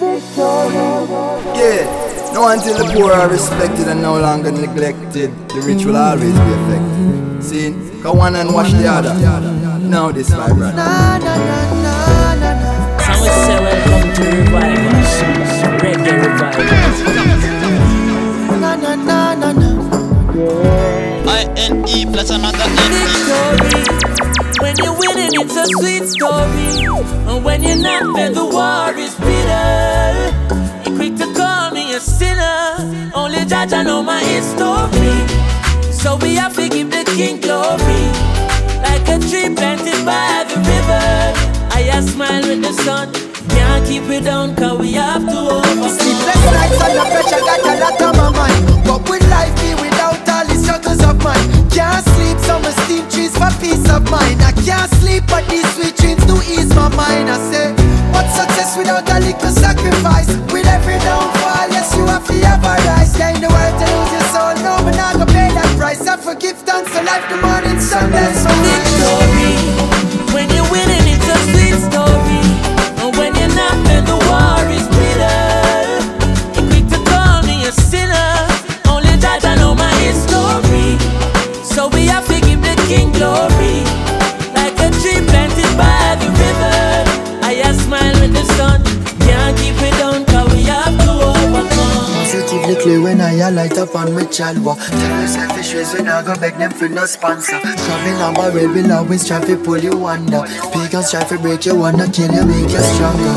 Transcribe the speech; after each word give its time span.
Yeah, 0.00 1.86
no 2.34 2.48
until 2.48 2.76
the 2.78 2.84
poor 2.92 3.12
are 3.12 3.28
respected 3.28 3.86
and 3.86 4.02
no 4.02 4.18
longer 4.18 4.50
neglected, 4.50 5.30
the 5.50 5.60
rich 5.64 5.84
will 5.84 5.96
always 5.96 6.32
be 6.32 6.52
affected. 6.58 7.44
See, 7.44 7.70
go 8.02 8.12
one 8.12 8.34
and 8.34 8.52
wash 8.52 8.72
the 8.72 8.88
other. 8.88 9.14
Now 9.78 10.10
this 10.10 10.30
vibrant. 10.30 10.74
Na 10.76 11.18
na 11.18 11.36
na 11.36 11.74
na 11.82 12.34
na 12.34 12.54
na. 12.58 12.98
So 12.98 13.12
we 13.22 13.28
say 13.28 13.58
welcome 13.62 14.14
to 14.14 14.22
revival, 14.34 14.98
reggae 15.78 16.12
revival. 16.26 16.64
Na 18.58 18.74
na. 18.74 18.94
I-N-E 21.26 22.06
plus 22.06 22.30
another 22.30 22.64
N-E 22.66 22.88
Victory. 22.90 24.03
When 24.64 24.74
you're 24.78 24.96
winning, 24.96 25.28
it's 25.34 25.56
a 25.56 25.66
sweet 25.76 26.08
story. 26.08 26.88
And 27.28 27.44
when 27.44 27.62
you're 27.62 27.76
not, 27.76 28.16
then 28.16 28.32
the 28.32 28.46
war 28.46 28.96
is 28.96 29.14
bitter. 29.16 30.32
You're 30.88 30.96
quick 30.96 31.16
to 31.16 31.28
call 31.34 31.70
me 31.72 31.92
a 31.92 32.00
sinner. 32.00 33.12
Only 33.14 33.44
judge 33.44 33.74
I 33.74 33.82
know 33.82 34.02
my 34.02 34.24
history. 34.24 35.20
So 35.92 36.16
we 36.16 36.36
have 36.36 36.56
to 36.56 36.66
give 36.70 36.90
the 36.90 37.04
king 37.14 37.42
glory. 37.42 38.08
Like 38.80 39.04
a 39.12 39.20
tree 39.28 39.54
planted 39.54 40.00
by 40.08 40.48
the 40.48 40.56
river. 40.56 41.04
I 41.76 41.84
a 41.92 42.00
smile 42.00 42.48
with 42.48 42.62
the 42.62 42.72
sun. 42.72 43.12
Can't 43.50 43.86
keep 43.86 44.04
it 44.04 44.24
down, 44.24 44.56
cause 44.56 44.78
we 44.78 44.92
have 44.92 45.28
to 45.28 45.38
overcome. 45.56 45.90
Sleepless 45.92 46.44
nights 46.56 46.80
under 46.80 47.04
pressure 47.12 47.44
got 47.44 47.60
a 47.68 47.74
lot 47.84 48.00
on 48.00 48.16
my 48.16 48.30
mind. 48.32 48.88
What 48.88 49.10
would 49.10 49.28
life 49.28 49.54
be 49.60 49.74
without 49.74 50.26
all 50.26 50.46
the 50.46 50.56
struggles 50.56 51.04
of 51.04 51.22
mine? 51.22 51.63
Can't 51.74 52.06
sleep, 52.14 52.38
so 52.38 52.62
some 52.62 52.70
steam 52.86 53.02
trees 53.10 53.34
for 53.36 53.50
peace 53.58 53.82
of 53.90 54.08
mind. 54.08 54.38
I 54.46 54.52
can't 54.62 54.88
sleep, 55.02 55.24
but 55.26 55.42
these 55.50 55.66
sweet 55.74 55.96
dreams 55.96 56.24
do 56.24 56.38
ease 56.46 56.70
my 56.70 56.86
mind. 56.94 57.26
I 57.28 57.34
say, 57.50 57.74
what 58.14 58.30
success 58.30 58.78
without 58.78 59.10
a 59.10 59.18
little 59.18 59.50
sacrifice? 59.50 60.30
With 60.54 60.70
every 60.70 61.02
downfall, 61.02 61.66
yes, 61.74 61.90
you 61.96 62.06
have 62.06 62.24
to 62.28 62.34
have 62.46 62.62
a 62.62 62.78
rise. 62.86 63.18
Yeah, 63.18 63.34
in 63.34 63.40
the 63.42 63.50
world 63.50 63.74
to 63.74 63.86
lose 63.90 64.12
your 64.14 64.26
soul, 64.30 64.54
no, 64.62 64.86
but 64.86 64.94
not 64.94 65.18
gonna 65.18 65.26
pay 65.26 65.50
that 65.50 65.66
price. 65.76 66.06
I 66.06 66.16
forgive 66.16 66.58
thanks 66.58 66.94
for 66.94 67.02
life, 67.02 67.26
the 67.28 67.42
morning 67.42 67.80
sun, 67.80 68.08
that's 68.12 68.44
my 68.46 68.54
victory. 68.62 69.58
When 70.30 70.46
you're 70.54 70.70
winning, 70.70 71.02
it's 71.10 71.26
a 71.26 71.38
sweet 71.50 71.74
story. 71.90 72.53
I 93.42 93.50
light 93.50 93.78
up 93.78 93.94
on 93.94 94.14
my 94.14 94.22
chalwa 94.22 94.76
Tell 94.76 95.28
selfish 95.28 95.74
ways 95.74 95.92
when 95.94 96.08
I 96.08 96.22
go 96.22 96.34
beg 96.36 96.56
them 96.58 96.70
for 96.70 96.88
no 96.88 97.06
sponsor. 97.06 97.58
Travel 97.60 98.22
on 98.22 98.34
barrel 98.34 98.68
will 98.68 98.92
always 98.92 99.26
try 99.26 99.44
to 99.44 99.56
pull 99.56 99.78
you 99.78 100.06
under. 100.06 100.42
Pagans 100.72 101.10
try 101.10 101.24
to 101.24 101.38
break 101.38 101.66
you, 101.66 101.76
wanna 101.76 102.10
kill 102.10 102.32
you, 102.32 102.44
make 102.44 102.70
you 102.70 102.80
stronger. 102.80 103.34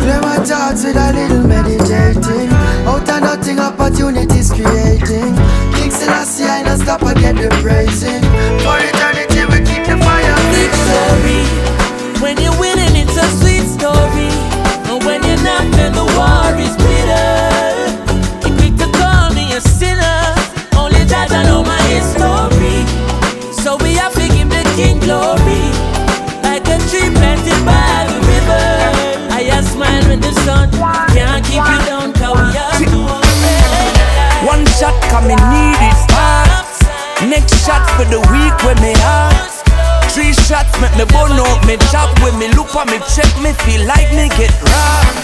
Clear 0.00 0.20
my 0.20 0.36
thoughts 0.44 0.84
with 0.84 0.96
a 0.96 1.12
little 1.12 1.46
meditating. 1.46 2.50
Out 2.86 3.08
of 3.08 3.20
nothing 3.20 3.58
opportunities 3.58 4.50
creating. 4.50 5.34
King 5.74 5.90
Selassie 5.90 6.44
I 6.44 6.62
don't 6.62 6.78
stop 6.78 7.02
I 7.02 7.14
get 7.14 7.36
the 7.36 7.48
praising 7.62 8.19
Shot 35.10 35.26
coming 35.26 35.42
need 35.50 35.78
it 35.82 35.98
fast. 36.06 36.86
Next 37.26 37.66
shot 37.66 37.82
for 37.98 38.06
the 38.06 38.22
week 38.30 38.54
when 38.62 38.78
me 38.78 38.94
hard. 39.02 39.34
Three 40.14 40.30
shots 40.46 40.70
make 40.78 40.94
me 40.94 41.02
burn 41.10 41.34
out 41.34 41.66
me 41.66 41.74
job 41.90 42.10
When 42.22 42.38
me 42.38 42.46
look 42.54 42.74
on 42.74 42.86
me 42.86 42.98
check 43.10 43.26
me 43.42 43.50
feel 43.66 43.82
like 43.90 44.06
me 44.14 44.30
get 44.38 44.54
robbed. 44.62 45.18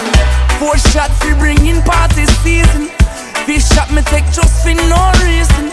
Four 0.59 0.75
shots 0.91 1.15
we 1.23 1.39
bring 1.39 1.63
in 1.67 1.83
party 1.83 2.27
season. 2.43 2.91
Fish 3.47 3.67
shot 3.71 3.93
me 3.95 4.03
take 4.11 4.27
just 4.35 4.67
for 4.67 4.75
no 4.75 4.99
reason. 5.23 5.71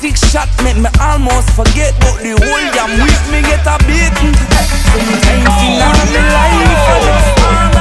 Six 0.00 0.24
shot 0.32 0.48
make 0.64 0.80
me 0.80 0.88
almost 0.96 1.52
forget 1.52 1.92
But 2.00 2.24
the 2.24 2.32
whole 2.32 2.66
damn 2.72 2.92
week 3.04 3.22
me 3.28 3.44
get 3.44 3.68
a 3.68 3.76
beating. 3.84 4.32
Sometimes 4.96 5.60
in 5.60 5.76
all 5.76 5.92
my 5.92 6.24
life 6.24 6.88
I 6.88 6.96
just 7.04 7.71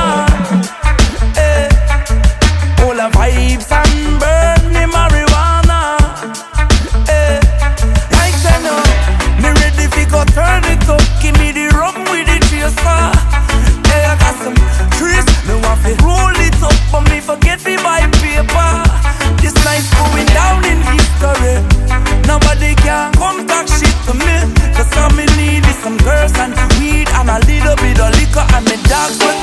liquor 28.91 29.40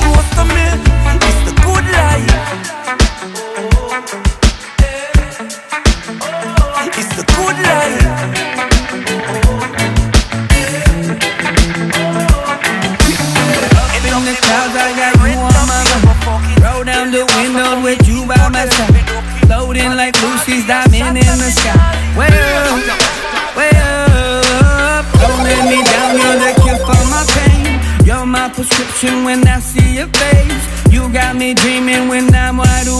when 29.07 29.47
I 29.47 29.59
see 29.59 29.95
your 29.95 30.07
face. 30.07 30.91
You 30.91 31.11
got 31.13 31.35
me 31.35 31.53
dreaming 31.53 32.09
when 32.09 32.33
I'm 32.35 32.57
wide 32.57 32.87
awake. 32.87 32.98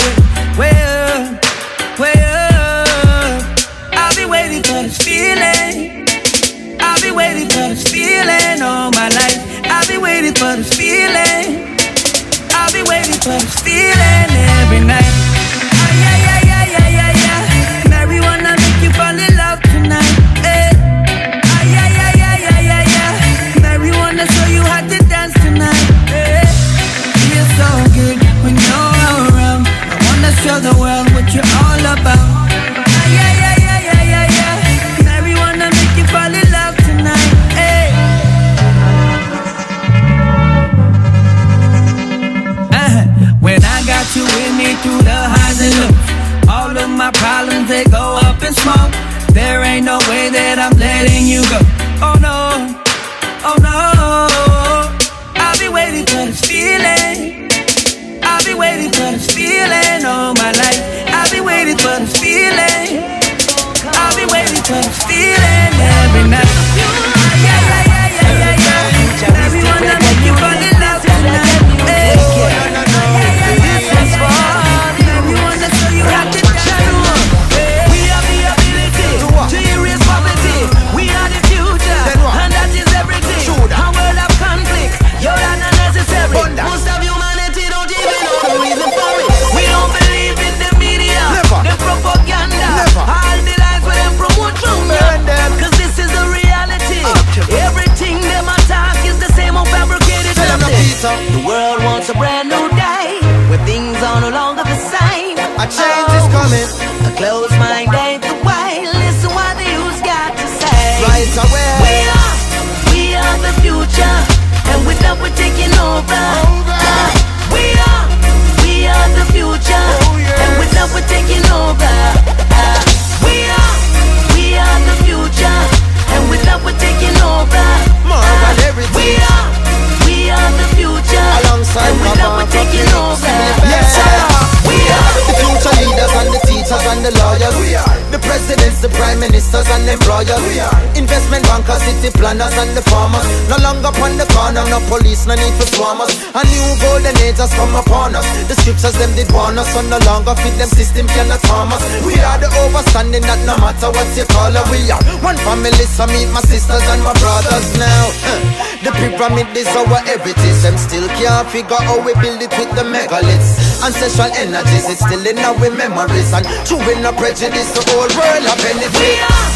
City 142.09 142.17
planners 142.19 142.53
and 142.57 142.75
the 142.75 142.81
farmers. 142.89 143.25
No 143.49 143.57
longer 143.61 143.89
upon 143.89 144.17
the 144.17 144.25
corner, 144.33 144.63
no 144.69 144.79
police, 144.89 145.25
no 145.25 145.35
need 145.35 145.53
for 145.57 145.67
swarm 145.75 146.01
us. 146.01 146.11
A 146.33 146.41
new 146.45 146.65
golden 146.81 147.15
age 147.21 147.37
has 147.37 147.53
come 147.53 147.75
upon 147.75 148.15
us. 148.15 148.25
The 148.47 148.55
scriptures 148.55 148.97
them 148.97 149.13
did 149.15 149.31
warn 149.31 149.57
us, 149.57 149.69
so 149.73 149.81
no 149.81 149.97
longer 150.05 150.35
fit 150.41 150.55
them 150.57 150.69
system 150.69 151.07
cannot 151.07 151.41
harm 151.45 151.71
us. 151.73 151.81
We 152.05 152.17
are 152.19 152.39
the 152.39 152.49
overstanding 152.65 153.23
that 153.25 153.39
no 153.45 153.57
matter 153.57 153.89
what 153.93 154.07
you 154.17 154.25
call 154.25 154.53
us, 154.53 154.65
we 154.71 154.89
are 154.89 155.01
one 155.21 155.37
family. 155.45 155.85
So 155.85 156.07
meet 156.07 156.29
my 156.33 156.41
sisters 156.41 156.83
and 156.89 157.01
my 157.03 157.13
brothers 157.19 157.67
now. 157.77 158.05
The 158.79 158.95
pyramid 158.95 159.51
is 159.59 159.67
our 159.75 159.99
heritage. 160.07 160.59
Them 160.63 160.77
still 160.79 161.03
can't 161.19 161.43
figure 161.51 161.75
how 161.83 161.99
we 161.99 162.13
build 162.23 162.39
it 162.39 162.51
with 162.55 162.71
the 162.79 162.87
megaliths. 162.87 163.83
Ancestral 163.83 164.31
energies, 164.39 164.87
it's 164.87 165.03
still 165.03 165.19
in 165.27 165.37
our 165.39 165.59
memories. 165.75 166.31
And 166.31 166.47
in 166.47 167.03
no 167.03 167.11
prejudice, 167.11 167.75
the 167.75 167.83
whole 167.91 168.07
world 168.07 168.39
We 168.39 168.63
benefit. 168.63 169.19
are, 169.27 169.51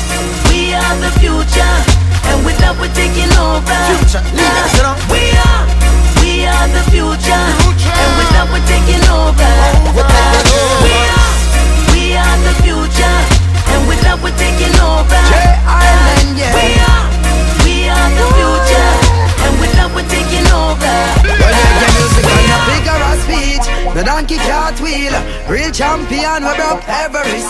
we 0.51 0.75
are 0.75 0.95
the 0.99 1.11
future, 1.23 2.02
and 2.33 2.45
with 2.45 2.57
we're 2.79 2.93
taking 2.93 3.29
over. 3.37 3.77
Future 3.93 4.23
leaders, 4.33 4.73
you 4.73 4.83
know. 4.83 4.97
We 5.13 5.29
are, 5.37 5.63
we 6.21 6.45
are 6.49 6.67
the 6.73 6.83
future, 6.89 7.37
and 7.37 8.11
with 8.17 8.29
that 8.33 8.49
we're 8.49 8.65
taking 8.65 9.03
over. 9.13 9.53
We're 9.93 10.09
taking 10.09 10.49
over. 10.57 10.81
We 10.81 10.97
are, 11.13 11.33
we 11.93 12.03
are 12.17 12.37
the 12.41 12.53
future, 12.65 13.17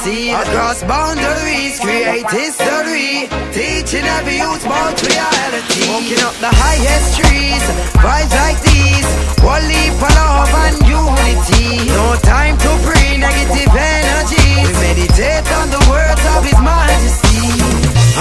scene 0.04 0.36
Across 0.36 0.84
boundaries 0.84 1.80
Create 1.80 2.28
history 2.28 3.32
Teaching 3.56 4.04
every 4.20 4.38
youth 4.44 4.66
about 4.66 5.00
reality. 5.00 5.88
Smoking 5.88 6.24
up. 6.28 6.36
The 6.44 6.52
highest 6.52 7.16
trees 7.16 7.64
Vibes 8.04 8.36
like 8.44 8.60
these 8.68 9.08
One 9.40 9.64
leap 9.64 9.96
of 9.96 10.12
love 10.12 10.52
and 10.68 10.78
unity. 10.84 11.88
No 11.96 12.20
time 12.20 12.56
to 12.60 12.72
bring 12.84 13.24
negative 13.24 13.72
energy. 13.72 14.48
We 14.64 14.72
meditate 14.84 15.48
on 15.60 15.68
the 15.72 15.82
words 15.88 16.24
of 16.36 16.42
his 16.44 16.60
majesty. 16.60 17.48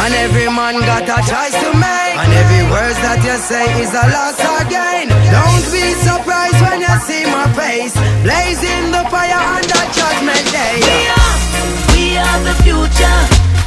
And 0.03 0.15
every 0.15 0.51
man 0.51 0.83
got 0.83 1.07
a 1.07 1.19
choice 1.27 1.57
to 1.63 1.71
make. 1.79 2.15
And 2.19 2.33
every 2.43 2.65
words 2.71 2.99
that 3.07 3.23
you 3.23 3.39
say 3.39 3.67
is 3.83 3.95
a 3.95 4.07
loss 4.11 4.39
again. 4.63 5.09
Don't 5.31 5.67
be 5.71 5.95
surprised 6.03 6.59
when 6.63 6.83
you 6.83 6.95
see 7.07 7.25
my 7.31 7.47
face 7.55 7.95
Blazing 8.23 8.91
the 8.91 9.03
fire 9.11 9.39
on 9.39 9.63
that 9.63 9.89
judgment 9.95 10.47
day 10.51 11.22
are, 12.33 12.41
we 12.41 12.49
are 12.49 12.55
the 12.55 12.55
future, 12.63 13.21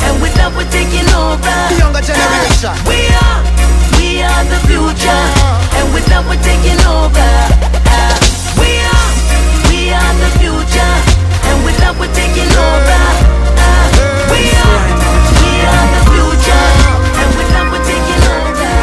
and 0.05 0.21
with 0.21 0.33
that 0.35 0.49
we're 0.55 0.69
taking 0.69 1.05
over. 1.13 1.57
The 1.69 1.77
younger 1.77 2.01
generation. 2.01 2.73
We 2.89 3.05
are, 3.13 3.41
we 3.97 4.25
are 4.25 4.45
the 4.49 4.59
future, 4.65 5.23
and 5.77 5.93
with 5.93 6.05
that 6.09 6.25
we're 6.25 6.41
taking 6.41 6.79
over. 6.89 7.29
Uh, 7.85 8.17
we 8.57 8.81
are, 8.81 9.09
we 9.69 9.93
are 9.93 10.13
the 10.17 10.29
future, 10.41 10.95
and 11.45 11.57
with 11.65 11.77
that 11.77 11.93
we're 11.99 12.13
taking 12.13 12.49
over. 12.49 13.01
Uh, 13.53 13.85
we 14.33 14.49
are, 14.49 14.81
we 15.45 15.53
are 15.61 15.87
the 15.93 16.01
future, 16.09 16.65
and 17.21 17.29
with 17.37 17.49
that 17.53 17.65
we're 17.69 17.85
taking 17.85 18.21
over. 18.33 18.73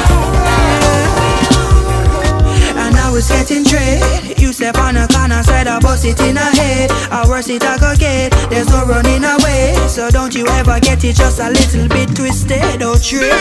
And 2.78 2.94
I 2.96 3.10
was 3.10 3.28
getting 3.28 3.64
trade. 3.64 4.21
You 4.52 4.56
step 4.68 4.76
on 4.76 4.98
a 4.98 5.08
corner, 5.08 5.42
said 5.42 5.66
I 5.66 5.80
bust 5.80 6.04
it 6.04 6.20
in 6.20 6.36
a 6.36 6.44
head. 6.44 6.90
I 7.10 7.26
worse 7.26 7.48
it 7.48 7.64
I 7.64 7.78
go 7.78 7.96
get. 7.96 8.32
There's 8.50 8.68
no 8.68 8.84
running 8.84 9.24
away. 9.24 9.72
So 9.88 10.10
don't 10.10 10.34
you 10.34 10.46
ever 10.46 10.78
get 10.78 11.02
it 11.04 11.16
just 11.16 11.40
a 11.40 11.48
little 11.48 11.88
bit 11.88 12.14
twisted 12.14 12.82
oh, 12.82 12.92
or 12.92 12.98
trade. 13.00 13.32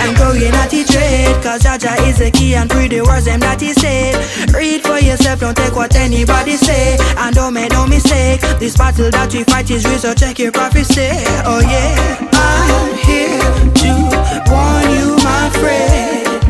And 0.00 0.16
going 0.16 0.56
at 0.56 0.72
it 0.72 0.88
trade. 0.88 1.36
Cause 1.44 1.64
Jah 1.64 1.76
Jah 1.76 2.00
is 2.08 2.16
the 2.16 2.30
key 2.30 2.54
and 2.54 2.70
pretty 2.70 3.02
words 3.02 3.26
them 3.26 3.40
that 3.40 3.60
he 3.60 3.74
said. 3.74 4.16
Read 4.56 4.80
for 4.80 4.98
yourself, 4.98 5.40
don't 5.40 5.54
take 5.54 5.76
what 5.76 5.94
anybody 5.96 6.56
say. 6.56 6.96
And 7.18 7.36
don't 7.36 7.52
make 7.52 7.72
no 7.72 7.86
mistake. 7.86 8.40
This 8.56 8.74
battle 8.74 9.10
that 9.10 9.34
we 9.34 9.44
fight 9.44 9.70
is 9.70 9.84
real, 9.84 9.98
so 9.98 10.14
check 10.14 10.38
your 10.38 10.50
prophecy. 10.50 11.12
Oh 11.44 11.60
yeah, 11.60 12.16
I'm 12.32 12.96
here 13.04 13.36
to 13.84 13.92
warn 14.48 14.88
you, 14.96 15.12
my 15.20 15.50
friend. 15.60 16.41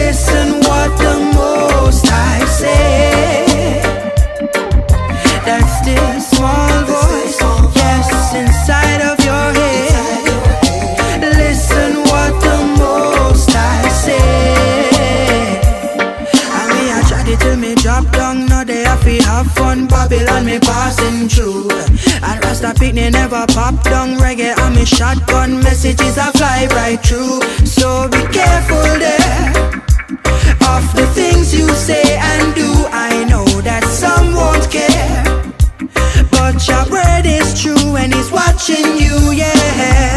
Listen 0.00 0.60
what 0.66 0.90
the 0.98 1.14
most 1.36 2.06
I 2.10 2.44
say. 2.46 3.80
That 5.46 5.64
still 5.78 6.12
small 6.20 6.76
voice, 6.88 7.38
yes, 7.76 8.34
inside 8.34 9.02
of 9.10 9.18
your 9.28 9.48
head. 9.60 11.20
Listen 11.20 11.92
what 12.10 12.32
the 12.46 12.58
most 12.80 13.50
I 13.54 13.88
say. 14.04 14.18
And 16.58 16.68
me 16.74 16.82
I 16.96 17.00
tried 17.06 17.28
it 17.28 17.38
till 17.40 17.56
me 17.56 17.74
drop 17.74 18.10
down. 18.10 18.46
Now 18.46 18.64
they 18.64 18.82
have 18.84 19.04
to 19.04 19.16
have 19.28 19.52
fun. 19.52 19.86
Babylon 19.86 20.46
me 20.46 20.58
passing 20.60 21.28
through. 21.28 21.70
And 22.26 22.42
Rasta 22.44 22.72
picnic 22.74 23.12
never 23.12 23.44
pop 23.48 23.84
down. 23.84 24.16
Reggae 24.16 24.58
and 24.58 24.74
me 24.74 24.84
shotgun 24.84 25.60
messages 25.62 26.16
I 26.18 26.32
fly 26.32 26.66
right 26.72 27.00
through. 27.04 27.42
So 27.66 28.08
be 28.08 28.22
careful 28.32 28.82
there 28.98 29.89
you 31.60 31.68
say 31.74 32.16
and 32.32 32.54
do. 32.54 32.70
I 33.08 33.24
know 33.30 33.44
that 33.68 33.84
some 33.84 34.28
won't 34.40 34.66
care, 34.76 35.22
but 36.36 36.56
your 36.68 36.84
word 36.94 37.26
is 37.26 37.48
true 37.60 37.96
and 37.96 38.12
he's 38.14 38.30
watching 38.32 38.86
you. 39.04 39.16
Yeah, 39.42 40.09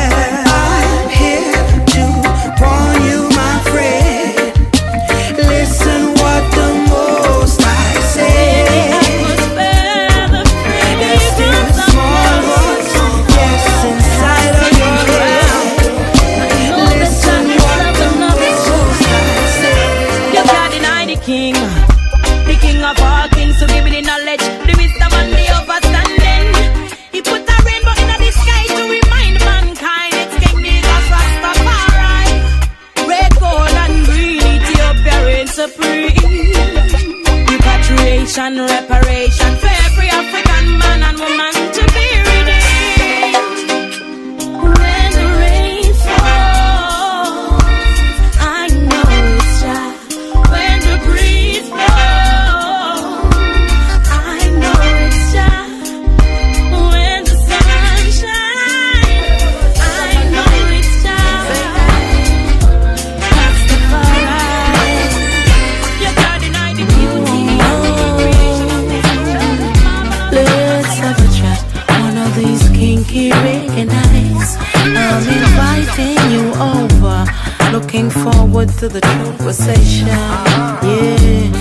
looking 77.93 78.09
forward 78.09 78.69
to 78.69 78.89
the 78.89 78.99
conversation. 79.01 80.07
Yeah, 80.07 81.51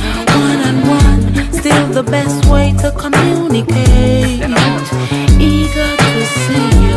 one 0.40 0.60
on 0.66 0.88
one, 0.88 1.52
still 1.52 1.88
the 1.88 2.02
best 2.02 2.46
way 2.46 2.72
to 2.78 2.90
communicate. 2.92 4.40
Eager 5.38 5.96
to 5.96 6.24
see 6.40 6.68
you, 6.84 6.96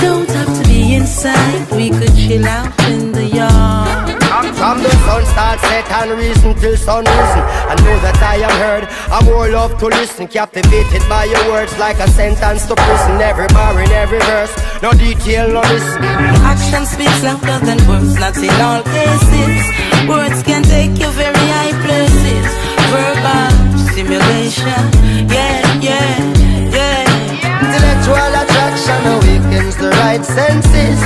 don't 0.00 0.28
have 0.30 0.62
to 0.62 0.68
be 0.68 0.94
inside. 0.94 1.70
We 1.70 1.90
could 1.90 2.14
chill 2.16 2.44
out 2.44 2.76
in 2.90 3.12
the 3.12 3.24
yard 3.24 3.81
and 6.02 6.18
reason 6.18 6.54
till 6.54 6.76
sun 6.76 7.04
risen. 7.04 7.44
I 7.70 7.74
know 7.84 7.96
that 8.00 8.18
I 8.22 8.36
am 8.42 8.54
heard. 8.64 8.84
I'm 9.12 9.24
more 9.26 9.48
love 9.48 9.78
to 9.78 9.86
listen, 9.86 10.26
captivated 10.26 11.02
by 11.08 11.24
your 11.24 11.44
words 11.52 11.76
like 11.78 11.98
a 11.98 12.08
sentence 12.08 12.66
to 12.66 12.74
prison. 12.74 13.20
Every 13.20 13.46
bar 13.48 13.78
in 13.80 13.90
every 13.90 14.20
verse, 14.20 14.52
no 14.82 14.92
detail, 14.92 15.48
no 15.48 15.60
listen. 15.60 16.02
Action 16.42 16.84
speaks 16.86 17.22
louder 17.22 17.58
than 17.64 17.78
words, 17.88 18.18
not 18.18 18.36
in 18.36 18.56
all 18.60 18.82
cases. 18.82 19.62
Words 20.08 20.42
can 20.42 20.62
take 20.62 20.98
you 20.98 21.10
very 21.12 21.46
high 21.56 21.76
places. 21.86 22.46
Verbal 22.92 23.52
stimulation, 23.92 24.82
yeah, 25.28 25.62
yeah, 25.80 26.16
yeah. 26.76 27.04
Intellectual 27.62 28.32
attraction 28.42 29.00
awakens 29.14 29.76
the 29.76 29.90
right 30.02 30.24
senses. 30.24 30.98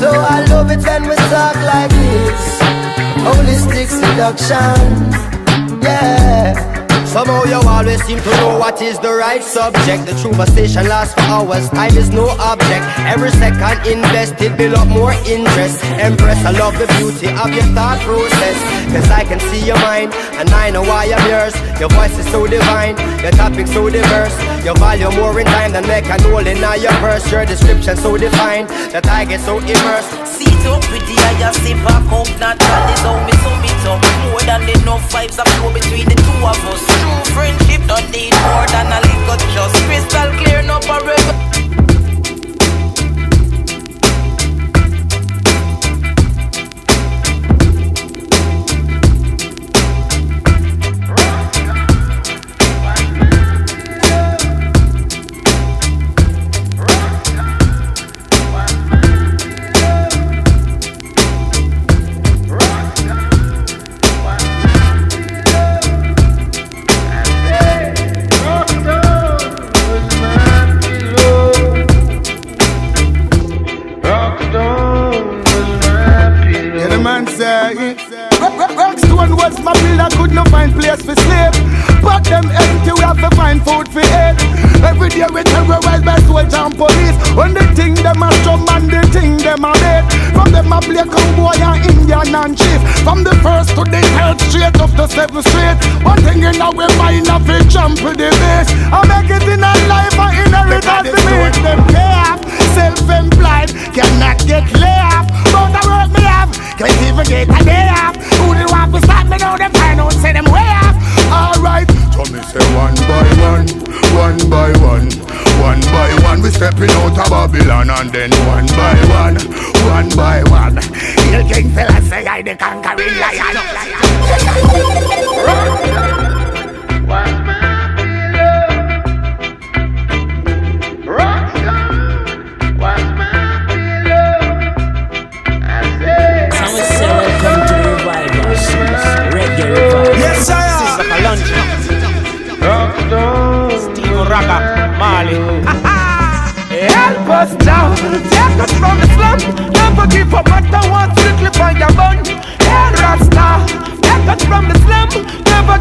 So 0.00 0.10
I 0.10 0.44
love 0.50 0.70
it 0.70 0.82
when 0.84 1.02
we 1.08 1.16
talk 1.30 1.56
like 1.62 1.90
this. 1.90 2.81
Holistic 3.24 3.88
seduction, 3.88 5.80
yeah. 5.80 6.71
Somehow 7.12 7.44
you 7.44 7.60
always 7.68 8.02
seem 8.04 8.18
to 8.20 8.30
know 8.40 8.58
what 8.58 8.80
is 8.80 8.98
the 8.98 9.12
right 9.12 9.42
subject. 9.42 10.06
The 10.06 10.16
true 10.16 10.32
station 10.46 10.88
lasts 10.88 11.12
for 11.12 11.20
hours, 11.28 11.68
time 11.68 11.94
is 11.94 12.08
no 12.08 12.24
object. 12.40 12.88
Every 13.04 13.30
second 13.32 13.84
invested 13.84 14.56
build 14.56 14.80
up 14.80 14.88
more 14.88 15.12
interest. 15.28 15.84
Empress, 16.00 16.40
I 16.40 16.52
love 16.56 16.72
the 16.80 16.88
beauty 16.96 17.28
of 17.28 17.52
your 17.52 17.68
thought 17.76 18.00
process. 18.00 18.56
Cause 18.96 19.10
I 19.10 19.24
can 19.24 19.40
see 19.52 19.60
your 19.60 19.76
mind, 19.84 20.14
and 20.40 20.48
I 20.56 20.70
know 20.70 20.80
why 20.80 21.04
I'm 21.12 21.20
yours. 21.28 21.52
Your 21.78 21.90
voice 21.90 22.16
is 22.16 22.24
so 22.32 22.46
divine, 22.46 22.96
your 23.20 23.32
topic 23.32 23.66
so 23.66 23.90
diverse. 23.90 24.32
Your 24.64 24.74
value 24.76 25.12
more 25.12 25.38
in 25.38 25.44
time 25.44 25.72
than 25.72 25.86
make 25.86 26.06
a 26.06 26.16
hole 26.22 26.46
in 26.46 26.56
your 26.56 26.96
purse. 27.04 27.30
Your 27.30 27.44
description 27.44 27.94
so 27.96 28.16
defined 28.16 28.70
that 28.88 29.04
I 29.06 29.26
get 29.26 29.40
so 29.40 29.58
immersed. 29.58 30.16
See 30.32 30.48
up 30.64 30.80
with 30.88 31.04
the 31.04 31.16
eye, 31.18 31.52
sit 31.52 31.76
back 31.84 32.08
all 32.08 32.24
is 32.24 33.00
how 33.04 33.18
me 33.26 33.32
sum 33.42 33.64
it 33.64 33.86
up. 33.86 34.00
More 34.30 34.40
than 34.40 34.62
enough 34.80 35.04
vibes 35.12 35.36
that 35.36 35.48
flow 35.58 35.72
between 35.74 36.08
the 36.08 36.14
two 36.14 36.46
of 36.46 36.56
us. 36.72 37.01
True 37.02 37.34
friendship 37.34 37.82
don't 37.88 38.08
need 38.12 38.32
more 38.46 38.66
than 38.70 38.86
a 38.94 39.00
little 39.02 39.38
just 39.54 39.76
crystal 39.86 40.30
clear, 40.38 40.62
no 40.62 40.78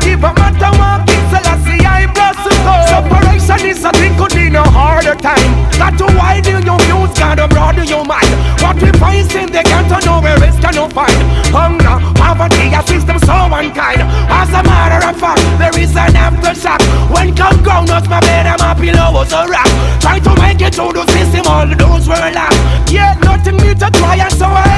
Give 0.01 0.23
a 0.23 0.33
matter 0.33 0.73
walking, 0.77 1.23
Selassie, 1.29 1.85
I 1.85 2.09
bless 2.13 2.37
you 2.45 2.57
go. 2.65 2.75
Separation 2.89 3.61
is 3.69 3.85
a 3.85 3.91
thing 3.91 4.17
could 4.17 4.33
need 4.35 4.53
no 4.53 4.63
harder 4.63 5.15
time. 5.15 5.51
That's 5.77 6.01
why 6.01 6.41
do 6.41 6.57
your 6.61 6.79
views 6.85 7.13
gotta 7.17 7.47
broaden 7.47 7.87
your 7.87 8.05
mind. 8.05 8.29
What 8.61 8.81
we 8.81 8.91
find 8.97 9.29
in 9.31 9.47
the 9.51 9.61
ghetto, 9.63 9.97
nowhere 10.05 10.41
else 10.41 10.59
can 10.59 10.73
you 10.73 10.87
find. 10.89 11.17
Hunger, 11.53 11.97
poverty, 12.17 12.73
a 12.73 12.81
system 12.85 13.17
so 13.19 13.33
unkind. 13.49 14.01
As 14.29 14.49
a 14.49 14.61
matter 14.63 15.01
of 15.05 15.15
fact, 15.17 15.41
there 15.57 15.75
is 15.77 15.95
an 15.95 16.13
aftershock. 16.13 16.81
When 17.13 17.35
come 17.35 17.61
ground, 17.63 17.87
not 17.89 18.07
my 18.09 18.19
bed, 18.21 18.45
and 18.45 18.59
my 18.59 18.73
pillow 18.73 19.13
was 19.13 19.31
a 19.33 19.45
rock. 19.47 19.69
Trying 20.01 20.23
to 20.23 20.33
make 20.41 20.61
it 20.61 20.75
through 20.75 20.93
the 20.93 21.05
system, 21.13 21.45
all 21.47 21.67
the 21.67 21.75
doors 21.75 22.07
were 22.07 22.31
locked. 22.33 22.91
Yeah, 22.91 23.17
nothing 23.21 23.57
new 23.57 23.73
to 23.75 23.89
try 23.91 24.17
and 24.17 24.33
so 24.33 24.45
I 24.45 24.70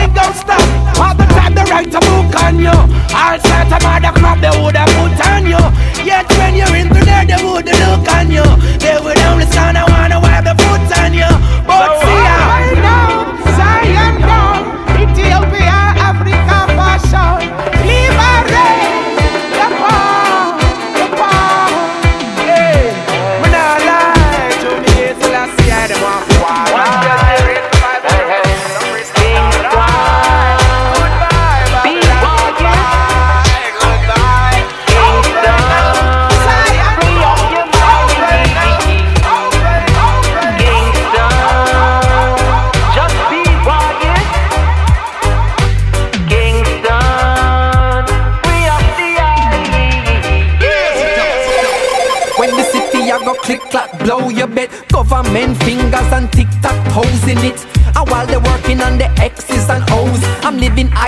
put 1.93 2.03
a 2.03 2.09
book 2.09 2.43
on 2.43 2.59
you. 2.59 2.69
All 2.69 3.37
sorts 3.39 3.71
of 3.71 3.85
other 3.85 4.11
crap 4.19 4.41
they 4.41 4.49
would 4.61 4.75
have 4.75 4.89
put 4.97 5.27
on 5.27 5.45
you. 5.45 5.61
Yet 6.03 6.29
when 6.37 6.55
you're 6.55 6.75
in 6.75 6.89
there, 6.89 7.25
they 7.25 7.43
would 7.43 7.65
look 7.65 8.07
on 8.11 8.31
you. 8.31 8.43
They 8.79 8.97
would 9.03 9.22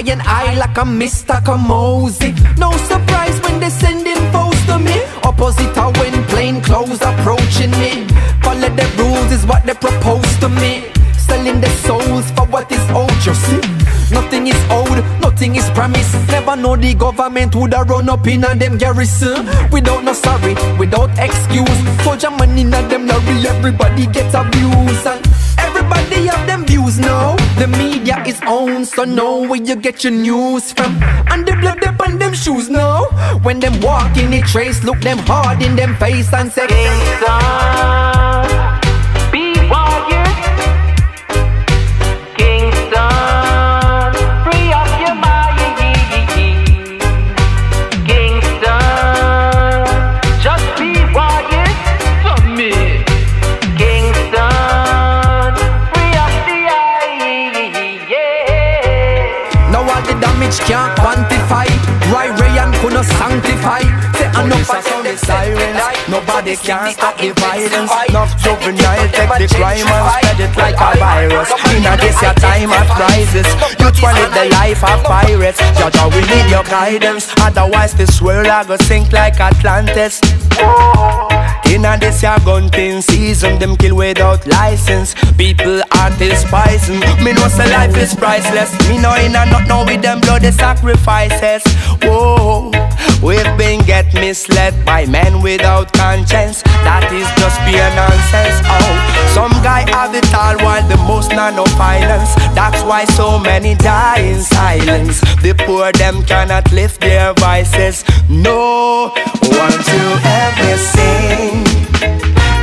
forever. 0.04 0.36
Mr. 0.86 1.42
Kamosi. 1.44 2.34
No 2.58 2.72
surprise 2.72 3.40
when 3.42 3.60
they 3.60 3.70
sending 3.70 4.16
foes 4.32 4.66
to 4.66 4.80
me. 4.80 5.02
Opposite 5.24 5.78
of 5.78 5.96
when 5.98 6.24
plain 6.26 6.62
clothes 6.62 7.02
approaching 7.02 7.72
me. 7.72 8.08
Follow 8.42 8.70
the 8.70 8.86
rules 8.98 9.32
is 9.32 9.46
what 9.46 9.66
they 9.66 9.74
propose 9.74 10.38
to 10.40 10.50
me. 10.50 10.92
Selling 11.18 11.60
their 11.60 11.76
souls 11.86 12.30
for 12.32 12.46
what 12.48 12.72
is 12.72 12.90
old, 12.92 13.12
you 13.26 13.34
see. 13.34 13.62
Nothing 14.12 14.48
is 14.48 14.62
old, 14.70 14.98
nothing 15.22 15.56
is 15.56 15.68
promised. 15.72 16.14
Never 16.30 16.56
know 16.56 16.76
the 16.76 16.94
government 16.94 17.56
would 17.56 17.74
have 17.74 17.90
run 17.90 18.08
up 18.10 18.28
in 18.28 18.44
a 18.44 18.56
them 18.56 18.78
garrison. 18.78 19.46
Without 19.72 20.04
no 20.04 20.14
sorry, 20.14 20.54
without 20.78 21.10
excuse. 21.18 21.80
Soldier 22.04 22.30
money 22.32 22.62
in 22.62 22.74
a 22.74 22.82
them 22.88 23.08
lorry, 23.08 23.48
everybody 23.48 24.06
gets 24.08 24.36
abused. 24.36 25.08
And 25.08 25.26
now. 27.00 27.36
The 27.58 27.68
media 27.68 28.24
is 28.26 28.40
on, 28.42 28.86
so 28.86 29.04
know 29.04 29.42
where 29.48 29.62
you 29.62 29.76
get 29.76 30.04
your 30.04 30.14
news 30.14 30.72
from. 30.72 31.02
And 31.32 31.46
the 31.46 31.56
blood 31.56 31.84
up 31.84 32.00
on 32.08 32.20
them 32.20 32.34
shoes 32.34 32.70
now. 32.70 33.06
When 33.44 33.60
them 33.60 33.82
walk 33.82 34.18
in 34.18 34.32
the 34.32 34.42
trace, 34.42 34.84
look 34.84 35.02
them 35.02 35.18
hard 35.20 35.62
in 35.62 35.76
them 35.76 35.96
face 35.98 36.32
and 36.34 36.52
say, 36.52 36.68
Kingston, 36.68 38.65
can't 60.64 60.94
quantify. 61.00 61.68
Ray 62.14 62.30
Ray 62.40 62.58
and 62.60 62.74
couldn't 62.80 63.04
sanctify. 63.04 63.82
Say 64.16 64.30
enough 64.30 64.70
of 64.70 64.84
sound 64.84 65.06
the 65.06 65.18
sirens. 65.18 65.82
Nobody 66.08 66.56
can 66.56 66.94
stop 66.94 67.18
the 67.18 67.32
violence. 67.34 67.92
Enough 68.10 68.32
juvenile 68.42 69.08
take 69.10 69.34
the 69.42 69.48
crime 69.56 69.88
and 69.88 70.06
spread 70.16 70.40
it 70.40 70.54
like 70.58 70.78
a 70.80 70.98
virus. 71.00 71.50
In 71.74 71.86
a 71.86 71.98
this 71.98 72.22
your 72.22 72.34
time 72.36 72.72
of 72.72 72.88
crisis. 72.96 73.48
Youth 73.80 74.00
will 74.02 74.14
live 74.14 74.34
the 74.34 74.50
life 74.56 74.84
of 74.84 75.04
pirates. 75.04 75.60
Jah 75.78 75.90
Jah, 75.90 76.10
we 76.14 76.22
need 76.32 76.50
your 76.50 76.64
guidance. 76.64 77.34
Otherwise 77.42 77.94
this 77.94 78.22
world 78.22 78.48
I 78.48 78.64
go 78.64 78.78
sink 78.78 79.12
like 79.12 79.40
Atlantis. 79.40 80.22
In 81.72 81.84
a 81.84 81.98
this 81.98 82.22
your 82.22 82.38
gun 82.40 82.70
thing 82.70 83.02
season, 83.02 83.60
them 83.60 83.76
kill 83.76 83.96
without 83.96 84.46
license. 84.48 85.16
People 85.38 85.82
aren't 85.98 86.18
despising. 86.20 87.00
Me 87.24 87.34
know 87.34 87.48
say 87.48 87.70
life 87.72 87.98
is 87.98 88.14
priceless. 88.16 88.72
Me 88.88 88.98
know 88.98 89.16
in 89.16 89.36
a 89.36 89.46
not 89.46 89.68
know 89.68 89.84
with 89.84 90.02
them 90.02 90.22
bloody 90.22 90.52
sacrifices. 90.52 91.64
Whoa, 92.04 92.72
we've 93.22 93.58
been 93.58 93.82
get 93.82 94.14
misled 94.14 94.74
by 94.86 95.06
men 95.06 95.42
without 95.42 95.92
conscience. 95.94 96.62
That 96.86 97.12
is 97.12 97.28
just 97.42 97.58
pure 97.66 97.92
nonsense. 97.98 98.62
Oh, 98.66 99.16
some 99.34 99.52
guy 99.64 99.90
have 99.90 100.14
it 100.16 100.34
all 100.34 100.58
while 100.64 100.88
the 100.88 100.98
most 101.08 101.32
none 101.32 101.56
no 101.56 101.66
finance. 101.78 102.36
That's 102.54 102.84
why 102.84 103.06
so 103.06 103.40
many 103.40 103.76
die 103.76 104.20
in 104.20 104.42
silence. 104.42 105.20
The 105.42 105.54
poor 105.66 105.92
them 105.94 106.24
cannot 106.24 106.72
lift 106.72 107.02
their 107.02 107.34
voices. 107.34 108.04
No, 108.30 109.12
won't 109.44 109.88
you 109.94 110.08
help 110.24 110.56
sing? 110.78 111.55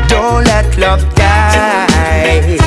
Don't 0.08 0.44
let 0.44 0.76
love 0.78 1.02
die. 1.14 2.58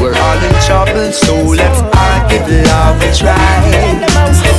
We're 0.00 0.16
all 0.16 0.40
in 0.48 0.54
trouble, 0.66 1.12
so 1.12 1.34
let's 1.60 1.80
all 1.80 2.28
give 2.28 2.46
love 2.66 3.00
a 3.02 3.14
try. 3.14 4.49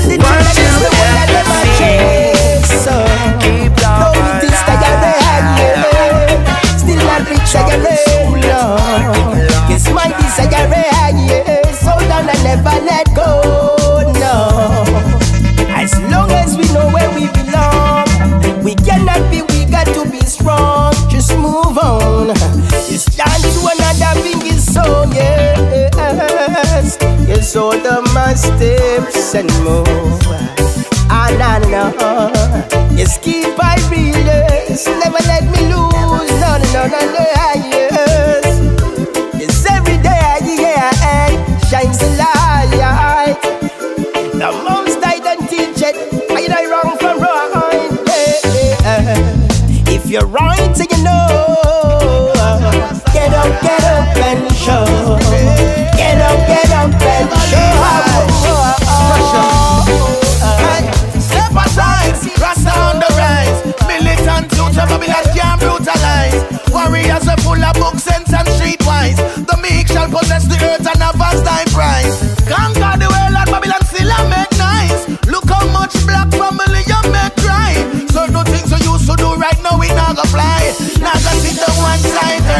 My 28.31 28.37
steps 28.37 29.35
and 29.35 29.51
move. 29.61 29.87
And 31.11 31.41
I 31.43 31.59
know. 31.69 31.91
Yes, 32.95 33.17
keep 33.17 33.59
I 33.59 33.75
realist. 33.91 34.87
Never 34.87 35.21
let 35.27 35.43
me 35.51 35.67
lose. 35.67 36.31
No, 36.39 36.51
no, 36.71 36.81
no, 36.93 37.01
no, 37.15 37.25
yes. 37.75 38.45
It's 39.33 39.65
every 39.69 39.97
day, 39.97 40.39
yeah, 40.63 41.27
shines 41.69 41.97
the 41.99 42.09
light. 42.21 43.37
The 44.31 44.51
most 44.67 45.03
I 45.03 45.19
don't 45.19 45.49
teach 45.49 45.81
it, 45.81 45.95
I 46.31 46.47
know 46.47 46.63
wrong 46.71 46.97
from 46.99 47.19
right. 47.19 47.91
Yeah. 48.55 49.93
If 49.93 50.09
you're 50.09 50.25
right, 50.25 50.77
so 50.77 50.85
you 50.89 51.03
know. 51.03 51.80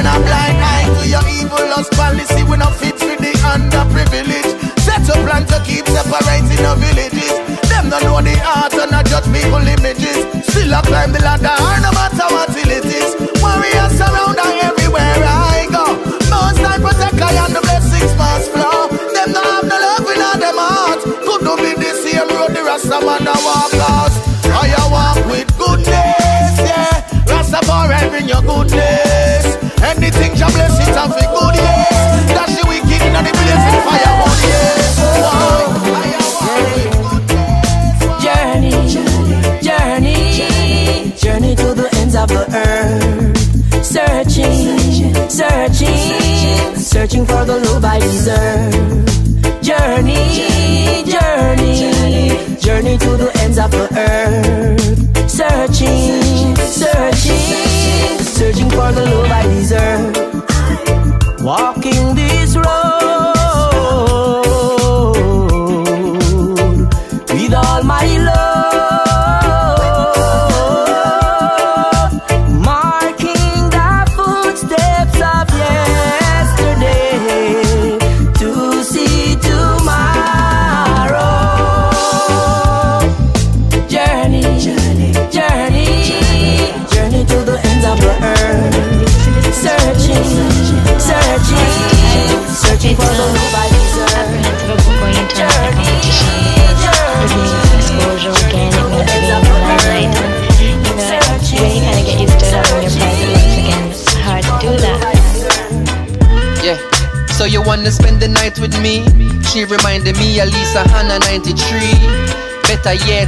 Turn 0.02 0.10
a 0.10 0.26
blind 0.26 0.58
eye 0.58 0.90
to 0.98 1.10
your 1.10 1.26
evil 1.30 1.64
lust 1.70 1.92
policy. 1.94 2.44
We 2.44 2.58
not 2.58 2.76
fit 2.76 2.98
for 2.98 3.16
the 3.16 3.32
underprivileged. 3.54 4.54
Set 4.82 5.08
a 5.10 5.16
plan 5.26 5.46
to 5.48 5.62
keep 5.66 5.86
separating 5.88 6.62
the 6.62 6.74
villages. 6.82 7.34
Them 7.70 7.90
don't 7.90 8.04
know 8.04 8.22
the 8.22 8.36
art 8.42 8.74
and 8.74 8.92
not 8.92 9.06
judge 9.06 9.30
people 9.30 9.62
images. 9.62 10.18
Still 10.50 10.74
I 10.74 10.82
climb 10.82 11.12
the 11.12 11.20
ladder, 11.22 11.54
no 11.82 11.92
matter 11.94 12.28
what 12.34 12.40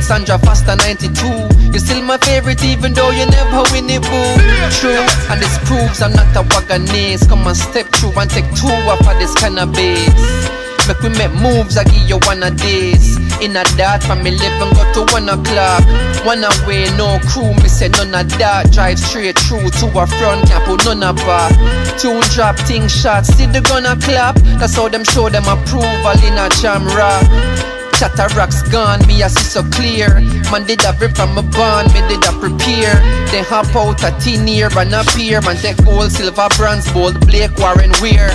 Sandra 0.03 0.37
Foster 0.37 0.75
92. 0.75 1.71
You're 1.71 1.79
still 1.79 2.03
my 2.03 2.17
favorite 2.17 2.61
even 2.65 2.91
though 2.93 3.09
you 3.11 3.25
never 3.25 3.63
win 3.71 3.87
it, 3.87 4.03
boo. 4.03 4.35
True, 4.75 4.99
and 5.31 5.39
this 5.39 5.57
proves 5.63 6.01
I'm 6.01 6.11
not 6.11 6.27
a 6.35 6.43
wagonese. 6.43 7.27
Come 7.29 7.47
on, 7.47 7.55
step 7.55 7.87
through 7.95 8.11
and 8.19 8.29
take 8.29 8.43
two 8.51 8.67
off 8.67 8.99
of 8.99 9.15
this 9.17 9.33
cannabis. 9.35 10.11
Make 10.91 10.99
we 10.99 11.09
make 11.15 11.31
moves, 11.39 11.77
I 11.77 11.85
give 11.85 12.03
you 12.03 12.19
one 12.27 12.43
of 12.43 12.59
these. 12.59 13.15
In 13.39 13.55
a 13.55 13.63
dart 13.79 14.03
from 14.03 14.27
11 14.27 14.75
go 14.75 14.83
to 14.91 15.13
1 15.13 15.29
o'clock. 15.31 15.83
One 16.27 16.43
away, 16.43 16.91
no 16.99 17.17
crew, 17.23 17.55
me 17.63 17.71
say 17.71 17.87
none 17.87 18.13
of 18.13 18.27
that. 18.43 18.73
Drive 18.73 18.99
straight 18.99 19.39
through 19.39 19.71
to 19.79 19.87
a 19.95 20.03
front, 20.03 20.51
can't 20.51 20.65
put 20.67 20.85
oh, 20.85 20.91
none 20.91 21.15
of 21.15 21.15
back. 21.23 21.55
Tune 21.97 22.19
drop, 22.35 22.57
ting 22.67 22.89
shots, 22.89 23.31
see 23.31 23.47
the 23.47 23.61
gonna 23.61 23.95
clap. 24.03 24.35
That's 24.59 24.75
how 24.75 24.89
them 24.89 25.05
show 25.05 25.29
them 25.29 25.47
approval 25.47 26.19
in 26.27 26.35
a 26.35 26.51
Jamrock. 26.59 27.82
Chatter 27.97 28.27
rocks 28.35 28.61
gone, 28.69 28.99
me 29.07 29.21
I 29.23 29.27
see 29.27 29.43
so 29.43 29.63
clear. 29.69 30.19
Man 30.51 30.65
did 30.65 30.83
a 30.83 30.93
rip 30.99 31.15
from 31.15 31.37
a 31.37 31.43
bond, 31.43 31.93
me 31.93 32.01
did 32.09 32.25
a 32.25 32.31
prepare. 32.35 32.97
Then 33.29 33.45
hop 33.45 33.75
out 33.75 34.03
a 34.03 34.11
tin 34.19 34.47
ear 34.47 34.69
and 34.75 34.93
appear. 34.93 35.41
Man 35.41 35.55
take 35.57 35.77
gold, 35.85 36.11
silver, 36.11 36.47
bronze, 36.57 36.89
gold, 36.91 37.19
Blake, 37.27 37.55
Warren, 37.57 37.93
Weir. 38.01 38.29